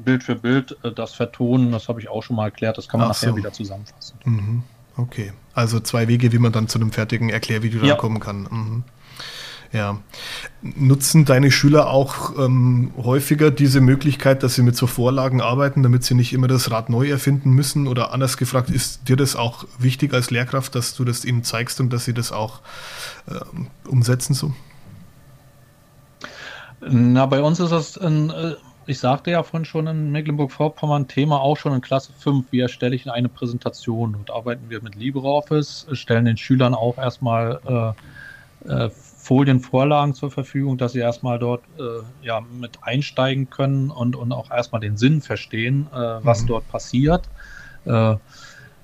Bild 0.05 0.23
für 0.23 0.35
Bild 0.35 0.77
äh, 0.83 0.93
das 0.93 1.15
vertonen, 1.15 1.73
das 1.73 1.89
habe 1.89 2.01
ich 2.01 2.09
auch 2.09 2.23
schon 2.23 2.37
mal 2.37 2.47
erklärt, 2.47 2.79
das 2.79 2.89
kann 2.89 3.01
man 3.01 3.11
Ach 3.11 3.15
nachher 3.15 3.31
so. 3.31 3.37
wieder 3.37 3.53
zusammenfassen. 3.53 4.19
Mhm. 4.25 4.63
Okay, 4.97 5.33
also 5.55 5.81
zwei 5.81 6.09
Wege, 6.09 6.33
wie 6.33 6.39
man 6.39 6.53
dann 6.53 6.69
zu 6.69 6.79
einem 6.79 6.93
fertigen 6.93 7.31
Erklärvideo 7.31 7.85
ja. 7.85 7.95
kommen 7.95 8.21
kann. 8.21 8.43
Mhm. 8.51 8.85
Ja. 9.73 9.99
Nutzen 10.61 11.25
deine 11.25 11.51
Schüler 11.51 11.89
auch 11.89 12.39
ähm, 12.39 12.93
häufiger 13.03 13.51
diese 13.51 13.81
Möglichkeit, 13.81 14.43
dass 14.43 14.55
sie 14.55 14.63
mit 14.63 14.77
so 14.77 14.87
Vorlagen 14.87 15.41
arbeiten, 15.41 15.83
damit 15.83 16.05
sie 16.05 16.15
nicht 16.15 16.35
immer 16.35 16.47
das 16.47 16.71
Rad 16.71 16.91
neu 16.91 17.09
erfinden 17.09 17.51
müssen? 17.53 17.89
Oder 17.89 18.13
anders 18.13 18.37
gefragt, 18.37 18.69
ist 18.69 19.09
dir 19.09 19.17
das 19.17 19.35
auch 19.35 19.65
wichtig 19.79 20.13
als 20.13 20.31
Lehrkraft, 20.31 20.75
dass 20.75 20.95
du 20.95 21.05
das 21.05 21.25
ihnen 21.25 21.43
zeigst 21.43 21.81
und 21.81 21.91
dass 21.91 22.05
sie 22.05 22.13
das 22.13 22.33
auch 22.33 22.61
äh, 23.27 23.89
umsetzen 23.89 24.35
so? 24.35 24.53
Na, 26.81 27.27
bei 27.27 27.41
uns 27.41 27.61
ist 27.61 27.71
das 27.71 27.97
ein 27.97 28.31
äh, 28.31 28.55
ich 28.87 28.99
sagte 28.99 29.31
ja 29.31 29.43
vorhin 29.43 29.65
schon 29.65 29.87
in 29.87 30.11
Mecklenburg-Vorpommern, 30.11 31.07
Thema 31.09 31.41
auch 31.41 31.57
schon 31.57 31.73
in 31.73 31.81
Klasse 31.81 32.13
5, 32.19 32.47
wie 32.51 32.61
erstelle 32.61 32.97
ich 32.97 33.11
eine 33.11 33.29
Präsentation? 33.29 34.15
Und 34.15 34.31
arbeiten 34.31 34.69
wir 34.69 34.83
mit 34.83 34.97
LibreOffice, 34.97 35.87
stellen 35.93 36.25
den 36.25 36.37
Schülern 36.37 36.75
auch 36.75 36.99
erstmal 36.99 37.95
äh, 38.67 38.69
äh, 38.69 38.91
Folienvorlagen 39.23 40.15
zur 40.15 40.33
Verfügung, 40.33 40.79
dass 40.79 40.93
sie 40.93 40.99
erstmal 40.99 41.39
dort 41.39 41.63
äh, 41.79 42.27
ja, 42.27 42.41
mit 42.41 42.79
einsteigen 42.83 43.49
können 43.51 43.93
und, 43.93 44.17
und 44.17 44.33
auch 44.33 44.51
erstmal 44.51 44.81
den 44.81 44.97
Sinn 44.97 45.23
verstehen, 45.23 45.87
äh, 45.93 45.97
was 45.97 46.43
mhm. 46.43 46.47
dort 46.49 46.69
passiert. 46.69 47.29
Äh, 47.85 48.17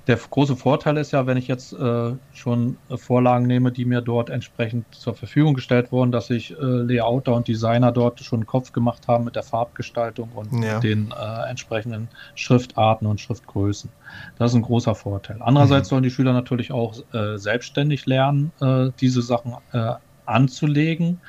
der 0.07 0.17
große 0.17 0.55
Vorteil 0.55 0.97
ist 0.97 1.11
ja, 1.11 1.27
wenn 1.27 1.37
ich 1.37 1.49
jetzt 1.49 1.73
äh, 1.73 2.13
schon 2.33 2.79
äh, 2.89 2.97
Vorlagen 2.97 3.49
nehme, 3.49 3.73
die 3.73 3.85
mir 3.85 4.01
dort 4.01 4.31
entsprechend 4.31 4.87
zur 4.95 5.15
Verfügung 5.15 5.55
gestellt 5.55 5.91
wurden, 5.91 6.13
dass 6.13 6.29
sich 6.29 6.53
äh, 6.53 6.55
Layouter 6.63 7.35
und 7.35 7.49
Designer 7.49 7.91
dort 7.91 8.21
schon 8.21 8.39
einen 8.39 8.47
Kopf 8.47 8.73
gemacht 8.73 9.09
haben 9.09 9.25
mit 9.25 9.35
der 9.35 9.43
Farbgestaltung 9.43 10.31
und 10.37 10.63
ja. 10.63 10.79
den 10.79 11.11
äh, 11.11 11.51
entsprechenden 11.51 12.09
Schriftarten 12.37 13.09
und 13.09 13.21
Schriftgrößen. 13.21 13.91
Das 14.39 14.53
ist 14.53 14.57
ein 14.57 14.63
großer 14.63 14.95
Vorteil. 14.95 15.39
Andererseits 15.41 15.89
mhm. 15.89 15.91
sollen 15.91 16.03
die 16.05 16.11
Schüler 16.11 16.33
natürlich 16.33 16.71
auch 16.71 16.95
äh, 17.13 17.37
selbstständig 17.37 18.07
lernen, 18.07 18.53
äh, 18.61 18.91
diese 19.01 19.21
Sachen 19.21 19.57
anzulegen. 20.29 21.21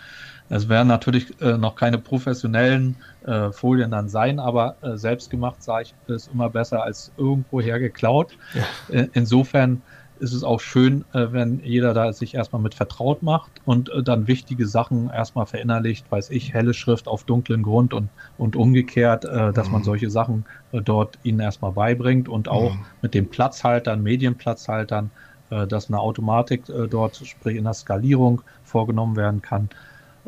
Es 0.49 0.67
werden 0.67 0.87
natürlich 0.87 1.39
äh, 1.41 1.57
noch 1.57 1.75
keine 1.75 1.99
professionellen 1.99 2.95
äh, 3.25 3.51
Folien 3.51 3.91
dann 3.91 4.09
sein, 4.09 4.39
aber 4.39 4.75
äh, 4.81 4.97
selbstgemacht 4.97 5.61
sage 5.61 5.83
ich, 5.83 6.13
ist 6.13 6.31
immer 6.33 6.49
besser 6.49 6.83
als 6.83 7.11
irgendwoher 7.17 7.79
geklaut. 7.79 8.35
Ja. 8.55 8.95
Äh, 8.95 9.07
insofern 9.13 9.83
ist 10.19 10.33
es 10.33 10.43
auch 10.43 10.59
schön, 10.59 11.05
äh, 11.13 11.27
wenn 11.29 11.61
jeder 11.63 11.93
da 11.93 12.11
sich 12.11 12.33
erstmal 12.33 12.61
mit 12.61 12.73
vertraut 12.73 13.21
macht 13.21 13.51
und 13.63 13.89
äh, 13.89 14.01
dann 14.01 14.27
wichtige 14.27 14.67
Sachen 14.67 15.11
erstmal 15.11 15.45
verinnerlicht, 15.45 16.11
weiß 16.11 16.31
ich, 16.31 16.51
helle 16.51 16.73
Schrift 16.73 17.07
auf 17.07 17.23
dunklen 17.23 17.61
Grund 17.61 17.93
und, 17.93 18.09
und 18.37 18.55
umgekehrt, 18.55 19.25
dass 19.25 19.67
mhm. 19.67 19.73
man 19.73 19.83
solche 19.83 20.09
Sachen 20.09 20.45
dort 20.71 21.19
ihnen 21.23 21.39
erstmal 21.39 21.71
beibringt 21.71 22.27
und 22.27 22.49
auch 22.49 22.73
mhm. 22.73 22.85
mit 23.01 23.13
den 23.13 23.29
Platzhaltern, 23.29 24.01
Medienplatzhaltern, 24.01 25.11
dass 25.49 25.87
eine 25.87 25.99
Automatik 25.99 26.63
dort, 26.89 27.21
sprich 27.25 27.57
in 27.57 27.63
der 27.63 27.73
Skalierung 27.73 28.41
vorgenommen 28.63 29.15
werden 29.15 29.41
kann 29.41 29.69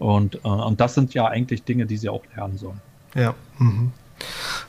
und, 0.01 0.35
äh, 0.35 0.47
und 0.47 0.81
das 0.81 0.95
sind 0.95 1.13
ja 1.13 1.27
eigentlich 1.27 1.63
Dinge, 1.63 1.85
die 1.85 1.97
sie 1.97 2.09
auch 2.09 2.23
lernen 2.35 2.57
sollen. 2.57 2.81
Ja. 3.15 3.35
Mhm. 3.59 3.91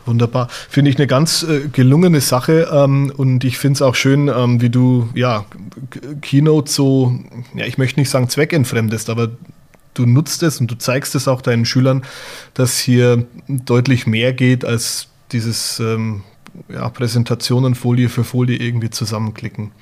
Wunderbar. 0.07 0.49
Finde 0.51 0.91
ich 0.91 0.97
eine 0.97 1.07
ganz 1.07 1.43
äh, 1.43 1.69
gelungene 1.69 2.21
Sache 2.21 2.69
ähm, 2.73 3.13
und 3.17 3.45
ich 3.45 3.59
finde 3.59 3.77
es 3.77 3.83
auch 3.83 3.95
schön, 3.95 4.29
ähm, 4.29 4.61
wie 4.61 4.71
du 4.71 5.09
ja 5.15 5.45
Keynote 6.21 6.71
so, 6.71 7.19
ja, 7.55 7.67
ich 7.67 7.79
möchte 7.79 8.01
nicht 8.01 8.11
sagen 8.11 8.29
zweckentfremdest, 8.29 9.11
aber 9.11 9.31
du 9.95 10.07
nutzt 10.07 10.43
es 10.43 10.61
und 10.61 10.71
du 10.71 10.77
zeigst 10.77 11.15
es 11.15 11.29
auch 11.29 11.43
deinen 11.43 11.65
Schülern, 11.67 12.03
dass 12.55 12.79
hier 12.79 13.27
deutlich 13.49 14.07
mehr 14.07 14.33
geht 14.33 14.65
als 14.65 15.09
dieses 15.33 15.81
ähm, 15.81 16.25
ja, 16.69 16.89
Präsentationen 16.89 17.75
Folie 17.75 18.09
für 18.09 18.25
Folie 18.25 18.57
irgendwie 18.57 18.91
zusammenklicken. 18.91 19.73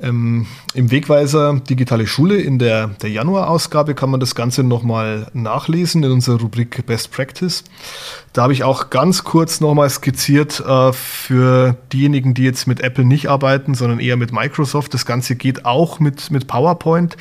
Ähm, 0.00 0.46
Im 0.74 0.90
Wegweiser 0.90 1.60
Digitale 1.68 2.06
Schule 2.06 2.36
in 2.40 2.58
der, 2.58 2.88
der 3.02 3.10
Januar-Ausgabe 3.10 3.94
kann 3.94 4.10
man 4.10 4.20
das 4.20 4.34
Ganze 4.34 4.62
nochmal 4.62 5.26
nachlesen 5.32 6.04
in 6.04 6.12
unserer 6.12 6.40
Rubrik 6.40 6.86
Best 6.86 7.10
Practice. 7.10 7.64
Da 8.32 8.42
habe 8.42 8.52
ich 8.52 8.62
auch 8.62 8.90
ganz 8.90 9.24
kurz 9.24 9.60
nochmal 9.60 9.90
skizziert 9.90 10.60
äh, 10.60 10.92
für 10.92 11.76
diejenigen, 11.92 12.34
die 12.34 12.44
jetzt 12.44 12.68
mit 12.68 12.80
Apple 12.80 13.04
nicht 13.04 13.28
arbeiten, 13.28 13.74
sondern 13.74 13.98
eher 13.98 14.16
mit 14.16 14.32
Microsoft. 14.32 14.94
Das 14.94 15.06
Ganze 15.06 15.34
geht 15.34 15.64
auch 15.64 15.98
mit, 15.98 16.30
mit 16.30 16.46
PowerPoint. 16.46 17.16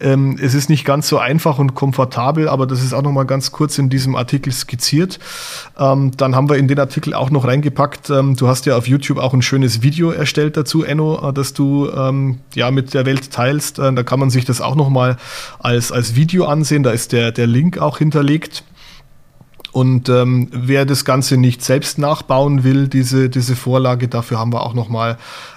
Ähm, 0.00 0.38
es 0.40 0.54
ist 0.54 0.70
nicht 0.70 0.84
ganz 0.84 1.08
so 1.08 1.18
einfach 1.18 1.58
und 1.58 1.74
komfortabel, 1.74 2.48
aber 2.48 2.68
das 2.68 2.82
ist 2.84 2.92
auch 2.92 3.02
nochmal 3.02 3.26
ganz 3.26 3.50
kurz 3.50 3.78
in 3.78 3.88
diesem 3.88 4.14
Artikel 4.14 4.52
skizziert. 4.52 5.18
Ähm, 5.76 6.12
dann 6.16 6.36
haben 6.36 6.48
wir 6.48 6.56
in 6.56 6.68
den 6.68 6.78
Artikel 6.78 7.14
auch 7.14 7.30
noch 7.30 7.46
reingepackt. 7.46 8.10
Ähm, 8.10 8.36
du 8.36 8.46
hast 8.46 8.66
ja 8.66 8.76
auf 8.76 8.86
YouTube 8.86 9.18
auch 9.18 9.34
ein 9.34 9.42
schönes 9.42 9.82
Video 9.82 10.10
erstellt 10.10 10.56
dazu, 10.56 10.84
Enno, 10.84 11.28
äh, 11.28 11.32
dass 11.32 11.54
du 11.54 11.90
ähm, 12.12 12.38
ja 12.54 12.70
mit 12.70 12.94
der 12.94 13.06
Welt 13.06 13.30
teilst. 13.30 13.78
Äh, 13.78 13.92
da 13.92 14.02
kann 14.02 14.20
man 14.20 14.30
sich 14.30 14.44
das 14.44 14.60
auch 14.60 14.74
nochmal 14.74 15.16
als, 15.58 15.92
als 15.92 16.14
Video 16.14 16.44
ansehen. 16.44 16.82
Da 16.82 16.90
ist 16.90 17.12
der, 17.12 17.32
der 17.32 17.46
Link 17.46 17.78
auch 17.78 17.98
hinterlegt. 17.98 18.64
Und 19.72 20.10
ähm, 20.10 20.48
wer 20.52 20.84
das 20.84 21.06
Ganze 21.06 21.38
nicht 21.38 21.62
selbst 21.64 21.98
nachbauen 21.98 22.62
will, 22.62 22.88
diese, 22.88 23.30
diese 23.30 23.56
Vorlage, 23.56 24.06
dafür 24.06 24.38
haben 24.38 24.52
wir 24.52 24.62
auch 24.62 24.74
nochmal 24.74 25.16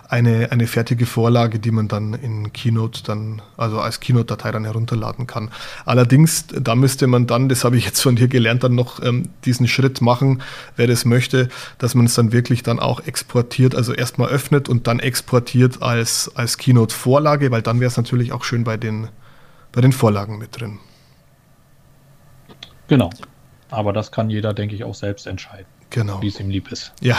eine, 0.09 0.51
eine 0.51 0.67
fertige 0.67 1.05
Vorlage, 1.05 1.59
die 1.59 1.71
man 1.71 1.87
dann 1.87 2.13
in 2.13 2.53
Keynote 2.53 3.03
dann, 3.03 3.41
also 3.57 3.79
als 3.79 3.99
Keynote-Datei 3.99 4.51
dann 4.51 4.65
herunterladen 4.65 5.27
kann. 5.27 5.51
Allerdings, 5.85 6.47
da 6.47 6.75
müsste 6.75 7.07
man 7.07 7.27
dann, 7.27 7.49
das 7.49 7.63
habe 7.63 7.77
ich 7.77 7.85
jetzt 7.85 8.01
von 8.01 8.15
dir 8.15 8.27
gelernt, 8.27 8.63
dann 8.63 8.75
noch 8.75 9.01
ähm, 9.01 9.29
diesen 9.45 9.67
Schritt 9.67 10.01
machen, 10.01 10.41
wer 10.75 10.87
das 10.87 11.05
möchte, 11.05 11.49
dass 11.77 11.95
man 11.95 12.05
es 12.05 12.13
dann 12.15 12.31
wirklich 12.31 12.63
dann 12.63 12.79
auch 12.79 13.05
exportiert, 13.05 13.75
also 13.75 13.93
erstmal 13.93 14.29
öffnet 14.29 14.69
und 14.69 14.87
dann 14.87 14.99
exportiert 14.99 15.81
als, 15.81 16.31
als 16.35 16.57
Keynote-Vorlage, 16.57 17.51
weil 17.51 17.61
dann 17.61 17.79
wäre 17.79 17.89
es 17.89 17.97
natürlich 17.97 18.31
auch 18.31 18.43
schön 18.43 18.63
bei 18.63 18.77
den, 18.77 19.07
bei 19.71 19.81
den 19.81 19.91
Vorlagen 19.91 20.37
mit 20.37 20.59
drin. 20.59 20.79
Genau. 22.87 23.09
Aber 23.71 23.93
das 23.93 24.11
kann 24.11 24.29
jeder, 24.29 24.53
denke 24.53 24.75
ich, 24.75 24.83
auch 24.83 24.95
selbst 24.95 25.25
entscheiden, 25.25 25.65
genau. 25.89 26.21
wie 26.21 26.27
es 26.27 26.39
ihm 26.39 26.49
lieb 26.49 26.71
ist. 26.71 26.93
Ja. 27.01 27.17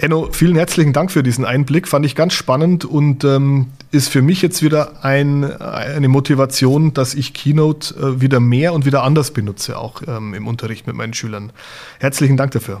Enno, 0.00 0.30
vielen 0.30 0.54
herzlichen 0.54 0.92
Dank 0.92 1.10
für 1.10 1.24
diesen 1.24 1.44
Einblick. 1.44 1.88
Fand 1.88 2.06
ich 2.06 2.14
ganz 2.14 2.32
spannend 2.32 2.84
und 2.84 3.24
ähm, 3.24 3.66
ist 3.90 4.08
für 4.08 4.22
mich 4.22 4.42
jetzt 4.42 4.62
wieder 4.62 5.04
ein, 5.04 5.44
eine 5.60 6.06
Motivation, 6.06 6.94
dass 6.94 7.14
ich 7.14 7.34
Keynote 7.34 7.94
äh, 7.94 8.20
wieder 8.20 8.38
mehr 8.38 8.74
und 8.74 8.86
wieder 8.86 9.02
anders 9.02 9.32
benutze, 9.32 9.76
auch 9.76 10.02
ähm, 10.06 10.34
im 10.34 10.46
Unterricht 10.46 10.86
mit 10.86 10.94
meinen 10.94 11.14
Schülern. 11.14 11.52
Herzlichen 11.98 12.36
Dank 12.36 12.52
dafür. 12.52 12.80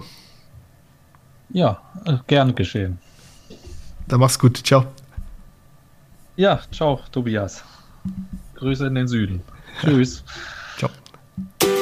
Ja, 1.50 1.82
äh, 2.04 2.18
gern 2.28 2.54
geschehen. 2.54 2.98
Dann 4.06 4.20
mach's 4.20 4.38
gut. 4.38 4.58
Ciao. 4.58 4.86
Ja, 6.36 6.60
ciao, 6.70 7.00
Tobias. 7.10 7.64
Grüße 8.54 8.86
in 8.86 8.94
den 8.94 9.08
Süden. 9.08 9.42
Tschüss. 9.82 10.22